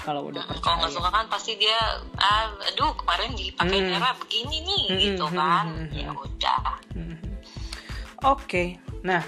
Kalau 0.00 0.24
udah 0.24 0.40
Mm, 0.40 0.56
kalau 0.56 0.76
nggak 0.78 0.86
percaya. 0.86 0.96
suka 0.96 1.10
kan 1.10 1.26
pasti 1.26 1.52
dia 1.56 1.76
ah, 2.16 2.46
aduh 2.62 2.94
kemarin 2.94 3.34
dipakai 3.34 3.74
Hmm. 3.76 3.90
merah 3.90 4.14
begini 4.16 4.56
nih 4.62 4.82
Hmm, 4.86 5.00
gitu 5.02 5.24
hmm, 5.26 5.36
kan 5.36 5.64
hmm, 5.66 5.76
hmm, 5.82 5.92
ya 5.92 6.08
hmm. 6.08 6.22
udah 6.22 6.62
Mhm. 6.94 7.16
Oke, 8.22 8.64
nah 9.00 9.24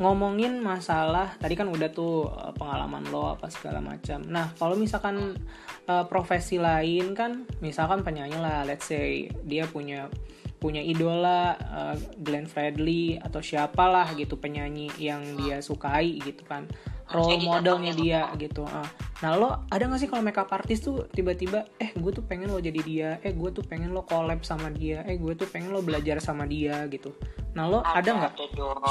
ngomongin 0.00 0.64
masalah 0.64 1.36
tadi 1.36 1.52
kan 1.52 1.68
udah 1.68 1.92
tuh 1.92 2.32
eh, 2.32 2.52
pengalaman 2.56 3.04
lo 3.12 3.36
apa 3.36 3.52
segala 3.52 3.84
macam. 3.84 4.24
Nah 4.24 4.56
kalau 4.56 4.74
misalkan 4.74 5.36
eh, 5.84 6.04
profesi 6.08 6.56
lain 6.56 7.12
kan, 7.12 7.44
misalkan 7.60 8.00
penyanyi 8.00 8.40
lah, 8.40 8.64
let's 8.64 8.88
say 8.88 9.28
dia 9.44 9.68
punya 9.68 10.08
punya 10.56 10.80
idola 10.80 11.56
eh, 11.56 11.96
Glenn 12.16 12.48
Fredly 12.48 13.20
atau 13.20 13.44
siapalah 13.44 14.16
gitu 14.16 14.40
penyanyi 14.40 14.88
yang 14.96 15.20
dia 15.36 15.60
sukai 15.60 16.16
gitu 16.20 16.48
kan 16.48 16.64
role 17.10 17.36
Jadi 17.36 17.46
modelnya 17.46 17.92
dia 17.94 18.22
gitu. 18.38 18.62
Ah. 18.66 18.86
nah 19.20 19.36
lo 19.36 19.68
ada 19.68 19.84
gak 19.84 20.00
sih 20.00 20.08
kalau 20.08 20.24
makeup 20.24 20.48
artist 20.48 20.86
tuh 20.88 21.04
tiba-tiba 21.10 21.68
eh 21.76 21.92
gue 21.92 22.12
tuh 22.14 22.24
pengen 22.24 22.48
lo 22.50 22.62
jadi 22.62 22.80
dia. 22.80 23.10
Eh 23.20 23.34
gue 23.34 23.50
tuh 23.50 23.66
pengen 23.66 23.92
lo 23.92 24.06
collab 24.06 24.46
sama 24.46 24.70
dia. 24.70 25.02
Eh 25.04 25.18
gue 25.18 25.34
tuh 25.34 25.50
pengen 25.50 25.74
lo 25.74 25.82
belajar 25.82 26.22
sama 26.22 26.46
dia 26.46 26.86
gitu. 26.88 27.12
Nah 27.52 27.66
lo 27.66 27.82
ada 27.82 28.10
nggak? 28.10 28.32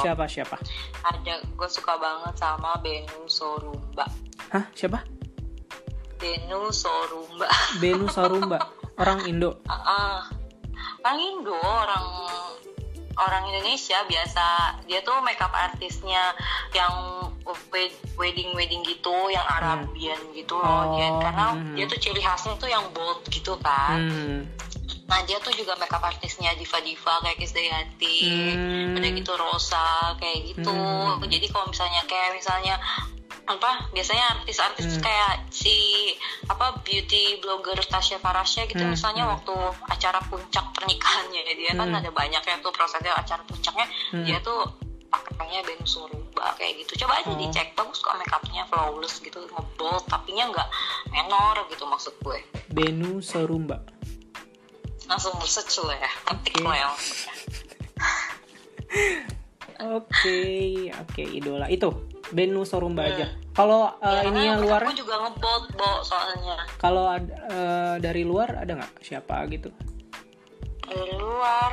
siapa 0.03 0.27
siapa? 0.27 0.59
Ada. 1.07 1.41
Gue 1.55 1.69
suka 1.71 1.95
banget 1.95 2.35
sama 2.37 2.77
Benu 2.83 3.25
Sorumba. 3.25 4.05
Hah? 4.51 4.67
Siapa? 4.75 5.01
Benu 6.19 6.69
Sorumba. 6.75 7.47
Benu 7.79 8.05
Sarumba 8.15 8.59
orang 8.99 9.23
Indo. 9.25 9.63
Ah, 9.65 10.27
orang 11.01 11.19
Indo 11.23 11.55
orang 11.55 12.07
orang 13.15 13.43
Indonesia 13.51 14.03
biasa. 14.05 14.45
Dia 14.85 14.99
tuh 15.01 15.23
makeup 15.23 15.51
artisnya 15.55 16.35
yang 16.75 16.93
wedding 18.17 18.51
wedding 18.53 18.81
gitu 18.83 19.13
yang 19.29 19.45
Arabian 19.45 20.19
gitu 20.33 20.55
loh 20.57 20.95
dia 20.97 21.07
Oh, 21.09 21.19
karena 21.21 21.45
hmm. 21.55 21.75
dia 21.75 21.85
tuh 21.87 21.99
ciri 21.99 22.21
khasnya 22.21 22.53
tuh 22.57 22.69
yang 22.69 22.85
bold 22.93 23.23
gitu 23.29 23.55
kan 23.61 23.97
hmm. 23.97 24.39
nah 25.09 25.19
dia 25.25 25.41
tuh 25.41 25.53
juga 25.53 25.73
makeup 25.77 26.03
artisnya 26.05 26.53
diva 26.53 26.77
diva 26.81 27.13
kayak 27.25 27.37
Krisdayanti 27.39 28.17
Hmm. 28.53 28.97
ada 28.97 29.07
gitu 29.09 29.31
Rosa 29.33 30.13
kayak 30.17 30.53
gitu 30.53 30.69
Hmm. 30.69 31.25
jadi 31.25 31.45
kalau 31.49 31.69
misalnya 31.69 32.01
kayak 32.05 32.37
misalnya 32.37 32.77
apa 33.49 33.89
biasanya 33.89 34.37
artis-artis 34.37 35.01
Hmm. 35.01 35.01
kayak 35.01 35.49
si 35.49 35.73
apa 36.45 36.77
beauty 36.85 37.41
blogger 37.41 37.81
Tasya 37.81 38.21
Farasya 38.21 38.69
gitu 38.69 38.85
Hmm, 38.85 38.93
misalnya 38.93 39.25
hmm. 39.25 39.33
waktu 39.33 39.55
acara 39.89 40.21
puncak 40.29 40.65
pernikahannya 40.77 41.41
dia 41.57 41.73
kan 41.73 41.89
Hmm. 41.89 41.97
ada 41.97 42.13
banyak 42.13 42.41
ya 42.45 42.55
tuh 42.61 42.69
prosesnya 42.69 43.09
acara 43.17 43.41
puncaknya 43.49 43.89
Hmm. 44.13 44.21
dia 44.21 44.37
tuh 44.45 44.69
pakainya 45.09 45.61
Ben 45.61 45.81
Suruba 45.83 46.53
kayak 46.55 46.79
gitu. 46.79 47.03
Coba 47.03 47.17
aja 47.17 47.29
Oh. 47.29 47.37
dicek. 47.37 47.73
Bagus 47.73 47.99
kok 47.99 48.15
makeupnya 48.15 48.63
flawless 48.65 49.17
gitu 49.19 49.41
ngebold 49.43 50.05
tapi 50.05 50.31
nya 50.31 50.45
nggak 50.47 50.69
menor 51.09 51.65
gitu 51.67 51.83
maksud 51.83 52.13
gue. 52.21 52.39
Benu 52.69 53.19
Sarumba 53.19 53.81
langsung 55.05 55.33
search 55.41 55.81
lo 55.81 55.89
ya. 55.89 56.11
Ketik 56.23 56.53
Oke. 56.55 56.63
lo 56.63 56.71
ya. 56.71 56.87
Oke 59.79 60.39
oke 60.91 61.23
idola. 61.23 61.65
Itu 61.67 61.89
Benu 62.29 62.61
Sarumba 62.61 63.01
Hmm. 63.01 63.11
aja 63.11 63.25
kalau 63.55 63.89
eh, 63.97 64.11
Ya, 64.11 64.21
ininya 64.23 64.53
karena 64.53 64.63
luar 64.63 64.81
aku 64.83 64.93
juga 64.93 65.15
ngebold 65.19 65.65
bo 65.73 65.91
soalnya. 66.01 66.57
Kalau 66.77 67.05
eh, 67.15 67.95
dari 67.97 68.23
luar 68.23 68.59
ada 68.59 68.75
nggak? 68.75 68.91
Siapa 69.01 69.39
gitu? 69.49 69.71
Dari 70.83 71.15
luar? 71.15 71.71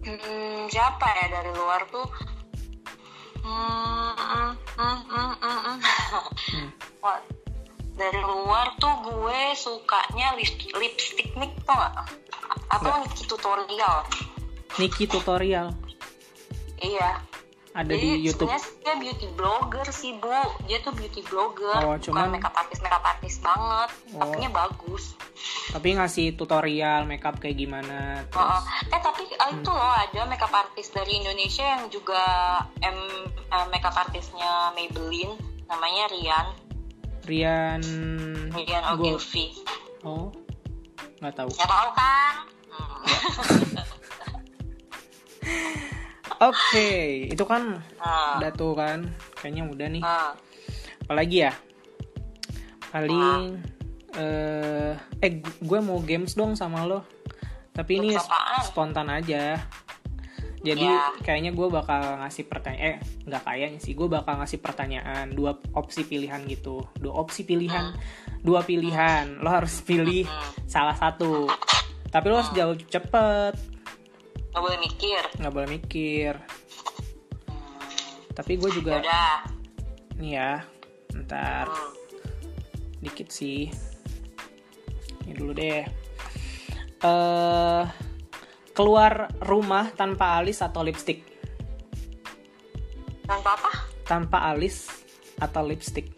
Hmm, 0.00 0.70
siapa 0.70 1.02
ya 1.18 1.26
dari 1.32 1.50
luar 1.50 1.82
tuh 1.88 2.06
hmm. 3.46 4.50
Wah, 7.02 7.18
dari 7.96 8.20
luar 8.20 8.74
tuh 8.82 8.94
gue 9.06 9.40
sukanya 9.56 10.34
lip- 10.36 10.74
lipstick 10.74 11.32
nih 11.38 11.50
atau 12.66 12.90
Nggak. 12.90 13.06
Niki 13.06 13.24
tutorial 13.24 13.98
Niki 14.76 15.04
tutorial 15.08 15.68
iya 16.82 17.22
ada 17.76 17.92
jadi 17.92 18.08
di 18.16 18.24
YouTube. 18.24 18.48
sebenarnya 18.48 18.72
dia 18.80 18.94
beauty 18.96 19.26
blogger 19.30 19.86
sih 19.86 20.16
bu. 20.16 20.32
Dia 20.64 20.80
tuh 20.80 20.90
beauty 20.90 21.20
blogger 21.22 21.76
Oh, 21.76 21.92
bukan 21.92 22.00
cuman- 22.00 22.32
makeup 22.32 22.56
artist 22.56 22.80
makeup 22.80 23.04
artist 23.04 23.38
banget. 23.38 23.90
Oh. 24.10 24.20
tapi 24.24 24.48
bagus. 24.48 25.04
Tapi 25.68 25.88
ngasih 25.92 26.26
tutorial 26.34 27.04
makeup 27.04 27.36
kayak 27.36 27.54
gimana 27.54 28.24
terus 28.26 28.40
Heeh. 28.40 28.62
eh 28.88 29.00
tapi 29.02 29.22
eh, 29.28 29.50
itu 29.52 29.68
loh 29.68 29.92
ada 29.92 30.20
makeup 30.24 30.48
artist 30.50 30.90
dari 30.90 31.20
Indonesia 31.20 31.68
yang 31.68 31.84
juga 31.86 32.22
em 32.80 32.96
eh, 33.28 33.66
makeup 33.68 33.92
artisnya 33.92 34.72
Maybelline 34.72 35.36
namanya 35.66 36.08
Rian. 36.08 36.46
Rian 37.22 37.80
Rian. 38.50 38.82
Ogilvy. 38.90 39.52
Oh 40.00 40.32
nggak 41.16 41.34
tahu. 41.34 41.50
Ya 41.52 41.66
tahu 41.66 41.90
kan? 41.92 42.34
Hmm. 42.70 43.95
Oke 46.38 46.88
itu 47.26 47.44
kan 47.44 47.80
Nah, 47.96 48.38
udah 48.38 48.50
tuh 48.52 48.72
kan 48.72 48.98
kayaknya 49.34 49.62
udah 49.66 49.86
nih. 49.88 50.02
Nah. 50.02 50.32
apalagi 51.02 51.36
ya? 51.40 51.52
Paling 52.88 53.60
eh 54.16 54.92
eh 55.20 55.30
gue 55.42 55.78
mau 55.80 56.00
games 56.00 56.32
dong 56.32 56.54
sama 56.54 56.82
lo. 56.82 57.04
Tapi 57.70 58.00
ini 58.00 58.16
spontan 58.62 59.06
aja. 59.06 59.60
Jadi 60.58 60.82
Ya. 60.82 61.14
kayaknya 61.22 61.52
gue 61.52 61.68
bakal 61.68 62.18
ngasih 62.18 62.44
pertanyaan 62.44 62.82
eh 62.82 62.96
nggak 63.22 63.42
kayaknya 63.44 63.78
sih 63.78 63.92
gue 63.92 64.08
bakal 64.08 64.40
ngasih 64.40 64.58
pertanyaan 64.58 65.30
dua 65.30 65.54
opsi 65.72 66.02
pilihan 66.02 66.42
gitu. 66.44 66.82
Dua 66.96 67.12
opsi 67.16 67.44
pilihan. 67.44 67.94
Dua 68.40 68.64
pilihan. 68.64 69.38
Lo 69.38 69.52
harus 69.52 69.78
pilih 69.80 70.24
Hmm. 70.24 70.66
salah 70.66 70.96
satu. 70.96 71.46
Tapi 72.08 72.26
lo 72.26 72.40
harus 72.40 72.50
jawab 72.50 72.80
cepet 72.82 73.54
nggak 74.56 74.64
boleh 74.64 74.78
mikir 74.80 75.22
nggak 75.36 75.52
boleh 75.52 75.68
mikir 75.70 76.32
Hmm. 77.44 78.32
tapi 78.32 78.56
gue 78.56 78.70
juga 78.72 78.98
udah 78.98 79.36
nih 80.16 80.32
ya 80.32 80.52
ntar 81.22 81.68
Hmm. 81.68 81.92
dikit 82.98 83.28
sih 83.28 83.68
ini 85.22 85.32
dulu 85.32 85.52
deh 85.52 85.84
eh 86.96 87.84
keluar 88.72 89.12
rumah 89.40 89.92
tanpa 89.92 90.36
alis 90.36 90.60
atau 90.60 90.80
lipstick? 90.80 91.20
tanpa 93.24 93.52
apa 93.52 93.72
Tanpa 94.04 94.38
alis 94.46 94.88
atau 95.36 95.60
lipstick? 95.62 96.12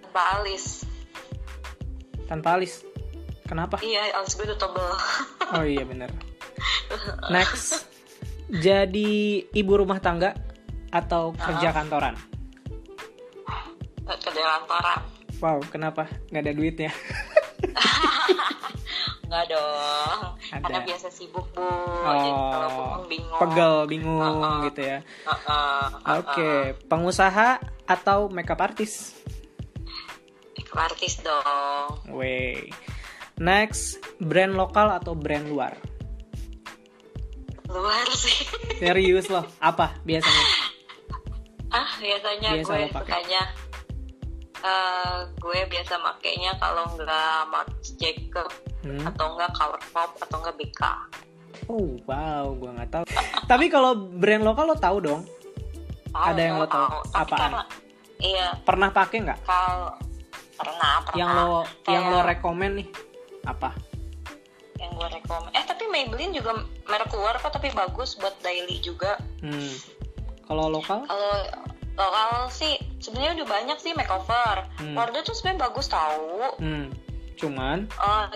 tanpa 0.00 0.40
alis 0.40 0.84
Tanpa 2.24 2.48
alis. 2.56 2.84
Kenapa? 3.42 3.80
iya 3.80 4.12
alis 4.14 4.36
gue 4.36 4.44
udah 4.44 4.56
tebel 4.56 4.88
Oh 5.56 5.64
iya 5.64 5.80
bener. 5.82 6.12
Next. 7.28 7.84
Jadi 8.48 9.42
ibu 9.50 9.72
rumah 9.74 9.98
tangga 9.98 10.32
atau 10.88 11.32
kerja 11.32 11.70
kantoran? 11.70 12.16
kerja 14.08 14.42
kantoran 14.56 15.00
Wow, 15.38 15.60
kenapa? 15.68 16.08
Nggak 16.28 16.42
ada 16.42 16.52
duitnya? 16.52 16.90
Enggak 19.28 19.44
dong 19.52 20.20
Ada. 20.48 20.64
karena 20.64 20.80
biasa 20.82 21.06
sibuk 21.12 21.44
bu 21.52 21.60
jadi 21.60 22.30
kalau 22.32 22.64
Oh, 22.64 22.72
ngomong 22.72 23.04
bingung 23.06 23.38
pegel, 23.38 23.74
bingung 23.84 24.40
Uh-uh. 24.40 24.64
gitu 24.64 24.80
ya. 24.80 24.98
Heeh, 25.04 25.84
Oke, 26.16 26.52
pengusaha 26.88 27.60
atau 27.84 28.28
makeup 28.28 28.58
artist? 28.58 29.20
heeh. 30.56 30.76
artis 30.78 31.20
dong 31.20 31.88
Wey. 32.08 32.72
Next, 33.36 34.00
brand 34.18 34.52
lokal 34.52 34.90
atau 34.90 35.12
brand 35.12 35.44
luar? 35.44 35.76
Luar 37.68 38.08
sih 38.10 38.38
Serius 38.76 39.28
loh, 39.28 39.44
apa 39.58 39.96
biasanya? 40.02 40.44
ah 41.68 41.90
biasanya 41.94 42.50
Biasa 42.54 42.64
gue 42.66 42.80
sukanya 42.90 43.42
eh, 44.58 45.16
gue 45.34 45.58
biasa 45.68 45.94
makainya 45.98 46.56
kalau 46.56 46.88
nggak 46.92 47.38
Marc 47.46 47.68
Jacob 47.94 48.48
Hmm? 48.78 49.02
atau 49.04 49.34
enggak 49.34 49.50
Color 49.52 49.82
Pop 49.90 50.10
atau 50.16 50.36
enggak 50.38 50.54
BK 50.56 50.82
Oh 51.66 51.98
wow, 52.06 52.54
gue 52.54 52.70
nggak 52.70 52.88
tahu. 52.88 53.04
Tapi 53.44 53.66
kalau 53.66 53.92
brand 53.98 54.40
lokal 54.40 54.64
lo 54.64 54.78
tahu 54.78 55.02
dong? 55.02 55.22
Tahu, 56.08 56.24
Ada 56.24 56.40
yang 56.40 56.56
lo 56.56 56.64
tahu? 56.64 56.86
Tapi 57.04 57.18
Apaan? 57.26 57.40
karena 57.42 57.62
iya 58.18 58.46
Pernah 58.62 58.88
pakai 58.88 59.18
nggak? 59.20 59.38
kalau 59.42 59.90
pernah 60.54 60.92
pernah 61.02 61.18
Yang 61.18 61.30
lo 61.34 61.42
yang 61.84 62.04
lo 62.06 62.16
Kayak 62.16 62.28
rekomen 62.30 62.70
nih? 62.76 62.88
Apa? 63.44 63.70
Yang 64.78 64.90
gue 64.94 65.08
rekomen 65.10 65.50
eh 65.52 65.64
tapi 65.66 65.84
Maybelline 65.86 66.32
juga 66.32 66.62
merek 66.86 67.10
luar 67.12 67.36
kok 67.36 67.50
tapi 67.50 67.70
bagus 67.70 68.14
buat 68.16 68.34
daily 68.40 68.78
juga 68.78 69.18
Hmm. 69.38 69.74
Kalau 70.48 70.72
lokal? 70.72 71.04
kalau 71.04 71.34
lokal 71.94 72.48
sih 72.48 72.74
sebenarnya 72.98 73.42
udah 73.42 73.48
banyak 73.48 73.78
sih 73.78 73.92
makeover 73.92 74.64
Hmm. 74.78 74.94
Wardah 74.94 75.20
tuh 75.20 75.34
sebenarnya 75.34 75.68
bagus 75.68 75.86
tahu 75.86 76.56
Hmm. 76.58 76.88
Cuman, 77.38 77.86
Eh, 77.86 78.26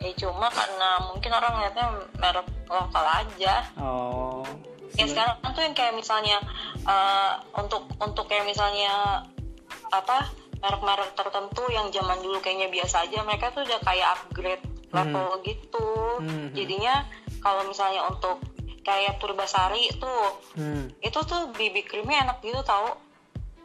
ya 0.00 0.12
cuma 0.20 0.48
karena 0.48 1.00
mungkin 1.08 1.32
orang 1.32 1.64
lihatnya 1.64 1.86
merek 2.16 2.44
lokal 2.68 3.04
aja 3.08 3.64
oh. 3.80 4.44
ya 4.94 5.08
sekarang 5.08 5.40
tuh 5.40 5.64
yang 5.64 5.72
kayak 5.72 5.96
misalnya 5.96 6.36
eh, 6.84 7.32
untuk 7.56 7.88
untuk 7.96 8.28
kayak 8.28 8.44
misalnya 8.44 9.24
apa 9.88 10.28
merek-merek 10.60 11.12
tertentu 11.12 11.64
yang 11.72 11.88
zaman 11.88 12.20
dulu 12.20 12.36
kayaknya 12.40 12.68
biasa 12.68 13.08
aja 13.08 13.24
mereka 13.24 13.48
tuh 13.52 13.64
udah 13.64 13.80
kayak 13.80 14.08
upgrade 14.12 14.64
level 14.94 15.28
gitu 15.42 15.88
Hmm. 16.22 16.48
jadinya 16.54 17.02
kalau 17.38 17.66
misalnya 17.66 18.06
untuk 18.06 18.38
kayak 18.80 19.18
Purbasari 19.18 19.90
tuh 19.96 20.24
Hmm. 20.54 20.86
itu 21.00 21.18
tuh 21.20 21.50
BB 21.50 21.82
creamnya 21.82 22.24
enak 22.24 22.38
gitu 22.40 22.62
tau 22.62 22.94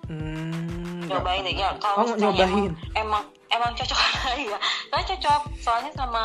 Hmm. 0.05 1.05
nyobain 1.05 1.41
deh 1.41 1.53
ya 1.53 1.69
kalau 1.77 2.01
Oh, 2.03 2.15
nyobain. 2.15 2.49
emang, 2.49 2.73
emang 2.95 3.23
emang 3.49 3.71
cocok 3.73 3.97
ya 4.45 4.57
kan 4.87 5.01
cocok 5.03 5.41
soalnya 5.57 5.91
sama 5.93 6.23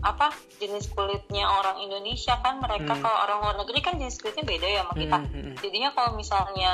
apa 0.00 0.30
jenis 0.56 0.86
kulitnya 0.88 1.46
orang 1.46 1.78
Indonesia 1.78 2.34
kan 2.38 2.58
mereka 2.58 2.90
Hmm. 2.90 3.02
kalau 3.02 3.18
orang 3.20 3.38
luar 3.40 3.56
negeri 3.58 3.78
kan 3.80 3.94
jenis 3.96 4.18
kulitnya 4.18 4.44
beda 4.44 4.66
ya 4.68 4.80
sama 4.82 4.94
kita 4.96 5.18
Hmm, 5.18 5.28
hmm, 5.28 5.42
hmm. 5.44 5.54
jadinya 5.58 5.90
kalau 5.92 6.10
misalnya 6.14 6.72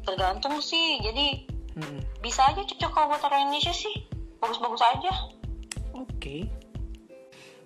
tergantung 0.00 0.56
sih 0.60 1.00
jadi 1.00 1.44
Hmm. 1.70 2.00
bisa 2.18 2.42
aja 2.42 2.60
cocok 2.60 2.90
kalau 2.90 3.06
buat 3.08 3.22
orang 3.22 3.46
Indonesia 3.46 3.70
sih 3.70 3.94
bagus-bagus 4.38 4.80
aja 4.82 5.12
Oke. 5.92 6.46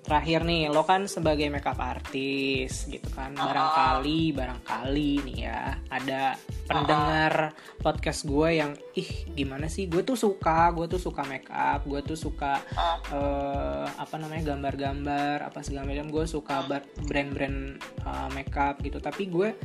Terakhir 0.05 0.45
nih, 0.45 0.69
lo 0.69 0.85
kan 0.85 1.09
sebagai 1.09 1.49
makeup 1.49 1.81
artist 1.81 2.93
gitu 2.93 3.09
kan. 3.17 3.33
Barangkali, 3.33 4.37
barangkali 4.37 5.11
nih 5.25 5.39
ya, 5.49 5.81
ada 5.89 6.37
pendengar 6.69 7.57
podcast 7.81 8.29
gue 8.29 8.61
yang 8.61 8.77
ih 8.93 9.33
gimana 9.33 9.65
sih? 9.65 9.89
Gue 9.89 10.05
tuh 10.05 10.13
suka, 10.13 10.69
gue 10.77 10.85
tuh 10.93 11.01
suka 11.01 11.25
makeup, 11.25 11.89
gue 11.89 12.05
tuh 12.05 12.21
suka 12.21 12.61
Ah. 12.77 13.01
eh, 13.17 13.87
apa 13.97 14.21
namanya 14.21 14.53
gambar-gambar, 14.53 15.49
apa 15.49 15.65
segala 15.65 15.89
macam. 15.89 16.13
Gue 16.13 16.29
suka 16.29 16.69
brand-brand 17.09 17.81
eh, 17.81 18.29
makeup 18.37 18.85
gitu. 18.85 19.01
Tapi 19.01 19.33
gue, 19.33 19.57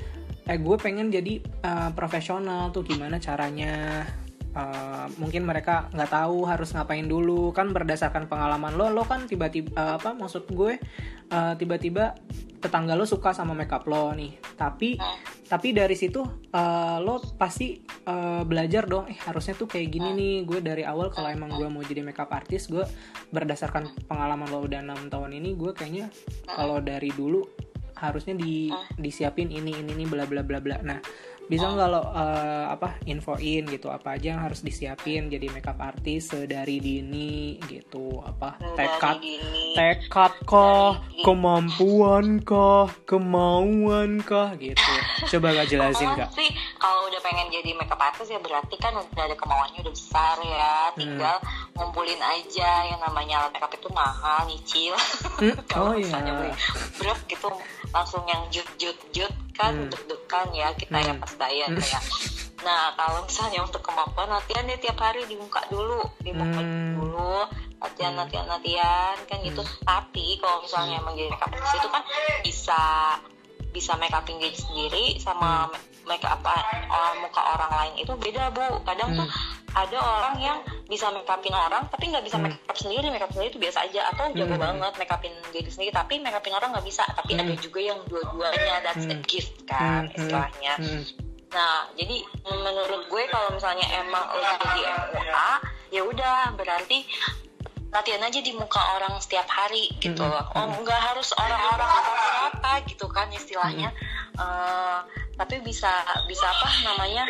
eh 0.47 0.56
gue 0.56 0.75
pengen 0.80 1.12
jadi 1.12 1.43
eh, 1.43 1.91
profesional 1.91 2.71
tuh 2.71 2.88
gimana 2.88 3.19
caranya? 3.19 4.08
Uh, 4.50 5.06
mungkin 5.22 5.46
mereka 5.46 5.94
nggak 5.94 6.10
tahu 6.10 6.50
harus 6.50 6.74
ngapain 6.74 7.06
dulu. 7.06 7.54
Kan 7.54 7.70
berdasarkan 7.70 8.26
pengalaman 8.26 8.74
lo 8.74 8.90
lo 8.90 9.06
kan 9.06 9.30
tiba-tiba 9.30 9.70
uh, 9.78 10.02
apa 10.02 10.18
maksud 10.18 10.50
gue 10.50 10.82
uh, 11.30 11.54
tiba-tiba 11.54 12.18
tetangga 12.60 12.98
lo 12.98 13.06
suka 13.06 13.30
sama 13.30 13.54
makeup 13.54 13.86
lo 13.86 14.10
nih. 14.18 14.42
Tapi 14.58 14.98
tapi 15.46 15.68
dari 15.70 15.94
situ 15.94 16.26
uh, 16.50 16.98
lo 16.98 17.22
pasti 17.38 17.78
uh, 18.10 18.42
belajar 18.42 18.90
dong 18.90 19.06
eh 19.06 19.18
harusnya 19.22 19.54
tuh 19.54 19.70
kayak 19.70 19.94
gini 19.94 20.10
nih. 20.18 20.36
Gue 20.50 20.60
dari 20.66 20.82
awal 20.82 21.14
kalau 21.14 21.30
emang 21.30 21.54
gue 21.54 21.70
mau 21.70 21.86
jadi 21.86 22.02
makeup 22.02 22.34
artist 22.34 22.74
gue 22.74 22.84
berdasarkan 23.30 24.10
pengalaman 24.10 24.50
lo 24.50 24.66
udah 24.66 24.82
enam 24.82 25.14
tahun 25.14 25.38
ini 25.38 25.54
gue 25.54 25.78
kayaknya 25.78 26.10
kalau 26.50 26.82
dari 26.82 27.14
dulu 27.14 27.46
harusnya 28.00 28.34
di 28.34 28.72
disiapin 28.96 29.52
ini 29.52 29.76
ini 29.76 29.92
ini 29.94 30.10
bla 30.10 30.26
bla 30.26 30.42
bla 30.42 30.58
bla. 30.58 30.82
Nah 30.82 30.98
bisa 31.50 31.66
nggak 31.66 31.90
lo 31.90 32.02
uh, 32.06 32.70
apa 32.70 33.02
infoin 33.10 33.66
gitu 33.66 33.90
apa 33.90 34.16
aja 34.16 34.38
yang 34.38 34.42
harus 34.46 34.62
disiapin 34.62 35.34
jadi 35.34 35.50
makeup 35.50 35.82
artist 35.82 36.38
dari 36.46 36.78
dini 36.78 37.58
gitu 37.66 38.22
apa 38.22 38.62
tekad 38.78 39.18
tekad 39.74 40.34
kah 40.46 41.02
kemampuan 41.26 42.40
kah 42.46 42.88
kemauan 43.04 44.22
kah 44.22 44.54
gitu. 44.62 44.94
Coba 45.36 45.58
gak 45.58 45.68
jelasin 45.74 46.10
kak? 46.14 46.30
sih 46.38 46.50
kalau 46.78 47.10
udah 47.10 47.20
pengen 47.26 47.50
jadi 47.50 47.74
makeup 47.76 48.00
artist 48.00 48.30
ya 48.30 48.40
berarti 48.40 48.76
kan 48.78 48.94
udah 48.94 49.24
ada 49.26 49.36
kemauannya 49.36 49.80
udah 49.82 49.94
besar 49.94 50.36
ya. 50.46 50.94
Tinggal 50.94 51.38
ngumpulin 51.74 52.22
aja 52.22 52.72
yang 52.86 53.00
namanya 53.02 53.46
alat 53.46 53.52
makeup 53.58 53.74
itu 53.74 53.90
mahal 53.90 54.40
nyicil. 54.46 54.96
Hmm, 55.42 55.56
kalau 55.72 55.92
oh 55.92 55.96
iya. 55.98 56.06
misalnya 56.06 56.32
beli 56.38 56.52
brok 57.02 57.20
gitu 57.26 57.50
langsung 57.89 58.23
yang 58.25 58.45
jut 58.49 58.67
jut 58.78 58.97
jut 59.10 59.34
kan 59.54 59.75
Hmm. 59.75 59.89
deg-degan 59.89 60.47
ya 60.54 60.69
kita 60.73 60.97
ya 60.97 61.13
Hmm. 61.13 61.21
pas 61.21 61.34
bayar 61.36 61.69
ya 61.73 61.99
nah 62.60 62.91
kalau 62.93 63.23
misalnya 63.23 63.63
untuk 63.63 63.80
kemampuan 63.80 64.28
latihan 64.28 64.67
deh 64.67 64.75
tiap 64.78 64.99
hari 64.99 65.23
dibuka 65.25 65.63
dulu 65.67 66.04
dibuka 66.19 66.60
Hmm. 66.60 66.95
dulu 66.95 67.47
latihan 67.80 68.13
latihan 68.13 68.45
latihan 68.45 69.15
kan 69.25 69.39
gitu 69.39 69.63
tapi 69.82 70.36
kalau 70.38 70.60
misalnya 70.62 70.99
emang 70.99 71.15
jadi 71.15 71.32
makeup 71.32 71.49
artist 71.49 71.75
itu 71.75 71.89
kan 71.89 72.04
bisa 72.43 72.82
bisa 73.69 73.91
make 73.95 74.12
upin 74.12 74.38
diri 74.38 74.56
sendiri 74.56 75.06
sama 75.17 75.67
Hmm. 75.67 75.75
Make 76.10 76.26
up 76.26 76.41
orang 76.41 77.15
muka 77.22 77.38
orang 77.38 77.72
lain 77.72 77.93
itu 78.02 78.13
beda 78.17 78.50
bu 78.50 78.82
kadang 78.82 79.13
tuh 79.13 79.30
ada 79.69 79.98
orang 80.02 80.36
yang 80.41 80.58
bisa 80.89 81.13
make 81.13 81.30
upin 81.30 81.54
orang 81.54 81.86
tapi 81.93 82.10
nggak 82.10 82.26
bisa 82.26 82.41
Hmm. 82.41 82.50
make 82.50 82.58
up 82.65 82.74
sendiri 82.74 83.08
make 83.13 83.22
up 83.22 83.30
sendiri 83.30 83.54
itu 83.54 83.62
biasa 83.62 83.86
aja 83.86 84.10
atau 84.10 84.34
jago 84.34 84.58
Hmm. 84.58 84.65
banget 84.82 84.93
make 84.98 85.13
upin 85.13 85.34
diri 85.54 85.69
sendiri 85.69 85.93
tapi 85.93 86.17
make 86.17 86.34
upin 86.34 86.58
orang 86.58 86.74
nggak 86.74 86.84
bisa 86.84 87.06
tapi 87.13 87.38
Hmm. 87.38 87.45
ada 87.45 87.54
juga 87.56 87.80
yang 87.80 88.02
dua-duanya 88.10 88.76
that's 88.82 89.06
a 89.06 89.13
Hmm. 89.13 89.22
gift 89.30 89.54
kan 89.63 90.10
Hmm, 90.10 90.10
hmm, 90.10 90.17
istilahnya 90.17 90.74
hmm. 90.82 91.04
Nah, 91.50 91.89
jadi 91.98 92.22
menurut 92.45 93.10
gue 93.10 93.26
kalau 93.26 93.50
misalnya 93.50 93.82
emang 93.98 94.22
lo 94.22 94.38
jadi 94.38 94.82
MUA, 94.86 95.50
ya 95.89 96.02
udah 96.06 96.54
berarti 96.54 97.10
latihan 97.89 98.22
aja 98.22 98.38
di 98.38 98.54
muka 98.54 98.78
orang 98.78 99.17
setiap 99.17 99.50
hari 99.50 99.89
gitu 99.98 100.22
Mm-mm. 100.22 100.30
loh. 100.30 100.45
Oh, 100.54 100.69
nggak 100.78 101.02
harus 101.10 101.34
orang-orang 101.34 101.89
atau 101.89 102.13
rata 102.13 102.74
gitu 102.86 103.10
kan 103.10 103.34
istilahnya. 103.34 103.89
Eh, 104.38 105.00
tapi 105.39 105.56
bisa 105.63 105.88
bisa 106.28 106.43
apa 106.52 106.67
namanya? 106.84 107.23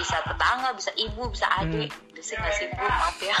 Bisa 0.00 0.16
tetangga, 0.24 0.72
bisa 0.72 0.88
ibu, 0.96 1.28
bisa 1.28 1.44
adik. 1.60 1.92
Bisa 2.16 2.32
nggak 2.40 2.54
sih 2.56 2.66
bu? 2.72 2.80
Maaf 2.80 3.18
ya. 3.20 3.38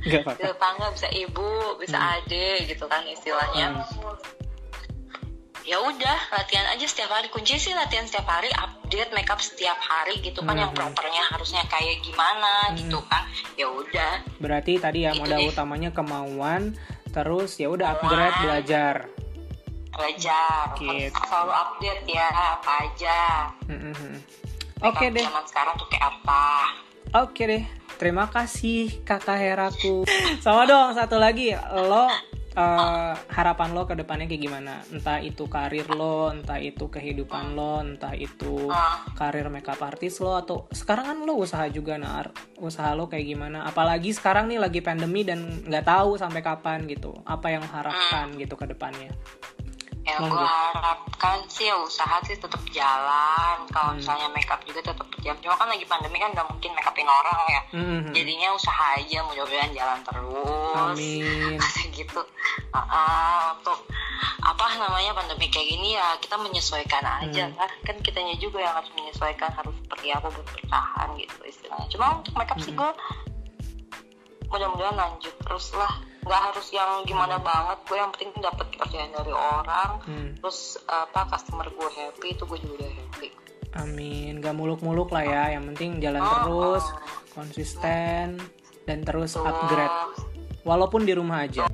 Bisa 0.00 0.18
apa-apa. 0.24 0.40
Tetangga, 0.40 0.86
bisa 0.96 1.08
ibu, 1.12 1.76
bisa 1.76 1.98
adik 2.16 2.72
gitu 2.72 2.88
kan 2.88 3.04
istilahnya. 3.04 3.84
Ya 5.62 5.78
udah 5.78 6.18
latihan 6.34 6.66
aja 6.74 6.88
setiap 6.88 7.12
hari. 7.12 7.28
Kunci 7.28 7.54
sih 7.54 7.70
latihan 7.76 8.08
setiap 8.08 8.26
hari 8.26 8.50
update 8.50 9.14
makeup 9.14 9.38
setiap 9.38 9.78
hari 9.78 10.18
gitu 10.24 10.42
kan 10.42 10.58
yang 10.58 10.74
Mhm. 10.74 10.80
propernya 10.80 11.22
harusnya 11.30 11.62
kayak 11.70 12.02
gimana 12.02 12.74
gitu 12.74 12.98
kan. 13.06 13.28
Ya 13.54 13.70
udah. 13.70 14.24
Berarti 14.42 14.80
tadi 14.82 15.06
ya 15.06 15.14
modal 15.14 15.46
utamanya 15.46 15.94
kemauan 15.94 16.74
terus 17.12 17.60
ya 17.60 17.68
udah 17.68 18.00
upgrade 18.00 18.40
belajar 18.40 19.06
belajar 19.92 20.72
Gitu. 20.80 21.14
selalu 21.28 21.52
update 21.52 22.04
ya 22.08 22.26
apa 22.32 22.72
aja. 22.88 23.20
Mm-mm. 23.68 24.12
Makeup 24.82 24.98
oke 24.98 25.06
deh. 25.14 25.24
zaman 25.24 25.44
sekarang 25.46 25.74
tuh 25.78 25.88
kayak 25.92 26.04
apa? 26.10 26.44
Oke 27.12 27.42
deh, 27.44 27.64
terima 28.00 28.26
kasih 28.32 29.04
kakak 29.04 29.36
Heraku. 29.36 30.08
Sama 30.40 30.64
dong 30.64 30.96
satu 30.96 31.20
lagi. 31.20 31.52
Lo 31.52 32.08
uh, 32.08 33.12
harapan 33.28 33.76
lo 33.76 33.84
ke 33.84 33.92
depannya 33.92 34.24
kayak 34.24 34.42
gimana? 34.42 34.80
Entah 34.88 35.20
itu 35.20 35.44
karir 35.44 35.86
lo 35.92 36.32
entah 36.32 36.56
itu 36.56 36.88
kehidupan 36.88 37.52
lo 37.52 37.84
entah 37.84 38.16
itu 38.16 38.72
karir 39.12 39.52
makeup 39.52 39.76
artist 39.84 40.24
lo 40.24 40.40
atau 40.40 40.64
sekarang 40.72 41.04
kan 41.04 41.18
lo 41.20 41.36
usaha 41.36 41.68
juga 41.68 42.00
nar. 42.00 42.32
Usaha 42.56 42.96
lo 42.96 43.12
kayak 43.12 43.28
gimana? 43.28 43.68
Apalagi 43.68 44.08
sekarang 44.16 44.48
nih 44.48 44.58
lagi 44.58 44.80
pandemi 44.80 45.20
dan 45.20 45.68
nggak 45.68 45.84
tahu 45.84 46.16
sampai 46.16 46.40
kapan 46.40 46.88
gitu. 46.88 47.12
Apa 47.28 47.52
yang 47.52 47.62
harapkan 47.68 48.32
gitu 48.40 48.56
ke 48.56 48.64
depannya 48.72 49.12
yang 50.02 50.26
gue 50.26 50.50
harapkan 50.74 51.46
sih 51.46 51.70
ya 51.70 51.78
usaha 51.78 52.18
sih 52.26 52.34
tetap 52.34 52.58
jalan 52.74 53.56
kalau 53.70 53.94
hmm. 53.94 54.02
misalnya 54.02 54.26
makeup 54.34 54.58
juga 54.66 54.82
tetap 54.90 55.06
berjalan 55.06 55.38
cuma 55.38 55.54
kan 55.54 55.68
lagi 55.70 55.86
pandemi 55.86 56.18
kan 56.18 56.34
nggak 56.34 56.48
mungkin 56.50 56.70
makeupin 56.74 57.06
orang 57.06 57.42
ya 57.46 57.62
hmm. 57.70 58.10
jadinya 58.10 58.48
usaha 58.50 58.98
aja 58.98 59.18
mudah-mudahan 59.30 59.70
jalan 59.70 59.98
terus 60.02 60.98
Amin. 60.98 61.54
gitu 61.98 62.20
uh, 62.74 62.78
uh, 62.78 63.44
untuk 63.62 63.78
apa 64.42 64.66
namanya 64.82 65.14
pandemi 65.14 65.46
kayak 65.46 65.70
gini 65.70 65.94
ya 65.94 66.18
kita 66.18 66.34
menyesuaikan 66.34 67.04
aja 67.06 67.44
hmm. 67.46 67.54
kan 67.54 67.70
kan 67.86 67.96
kitanya 68.02 68.34
juga 68.42 68.58
yang 68.58 68.74
harus 68.74 68.90
menyesuaikan 68.98 69.54
harus 69.54 69.74
seperti 69.86 70.10
apa 70.10 70.26
buat 70.34 70.48
bertahan 70.50 71.08
gitu 71.14 71.38
istilahnya 71.46 71.86
cuma 71.94 72.18
untuk 72.18 72.34
makeup 72.34 72.58
hmm. 72.58 72.66
sih 72.66 72.74
gue 72.74 72.90
mudah-mudahan 74.50 74.98
lanjut 74.98 75.34
terus 75.46 75.70
lah 75.78 75.94
nggak 76.22 76.40
harus 76.50 76.66
yang 76.70 77.02
gimana 77.02 77.36
hmm. 77.38 77.46
banget 77.46 77.78
gue 77.82 77.96
yang 77.98 78.10
penting 78.14 78.30
dapat 78.38 78.66
kepercayaan 78.70 79.12
dari 79.12 79.32
orang 79.34 79.90
hmm. 80.06 80.28
terus 80.38 80.78
apa 80.86 81.20
customer 81.34 81.66
gue 81.66 81.88
happy 81.98 82.28
itu 82.38 82.42
gue 82.46 82.58
juga 82.62 82.74
udah 82.78 82.90
happy 82.94 83.28
amin 83.72 84.32
gak 84.38 84.54
muluk-muluk 84.54 85.10
lah 85.10 85.24
ya 85.24 85.44
yang 85.58 85.64
penting 85.72 85.98
jalan 85.98 86.22
oh, 86.22 86.30
terus 86.30 86.84
oh. 86.86 86.94
konsisten 87.34 88.38
dan 88.86 88.98
terus 89.02 89.34
upgrade 89.34 89.96
walaupun 90.62 91.02
di 91.02 91.12
rumah 91.16 91.42
aja 91.42 91.66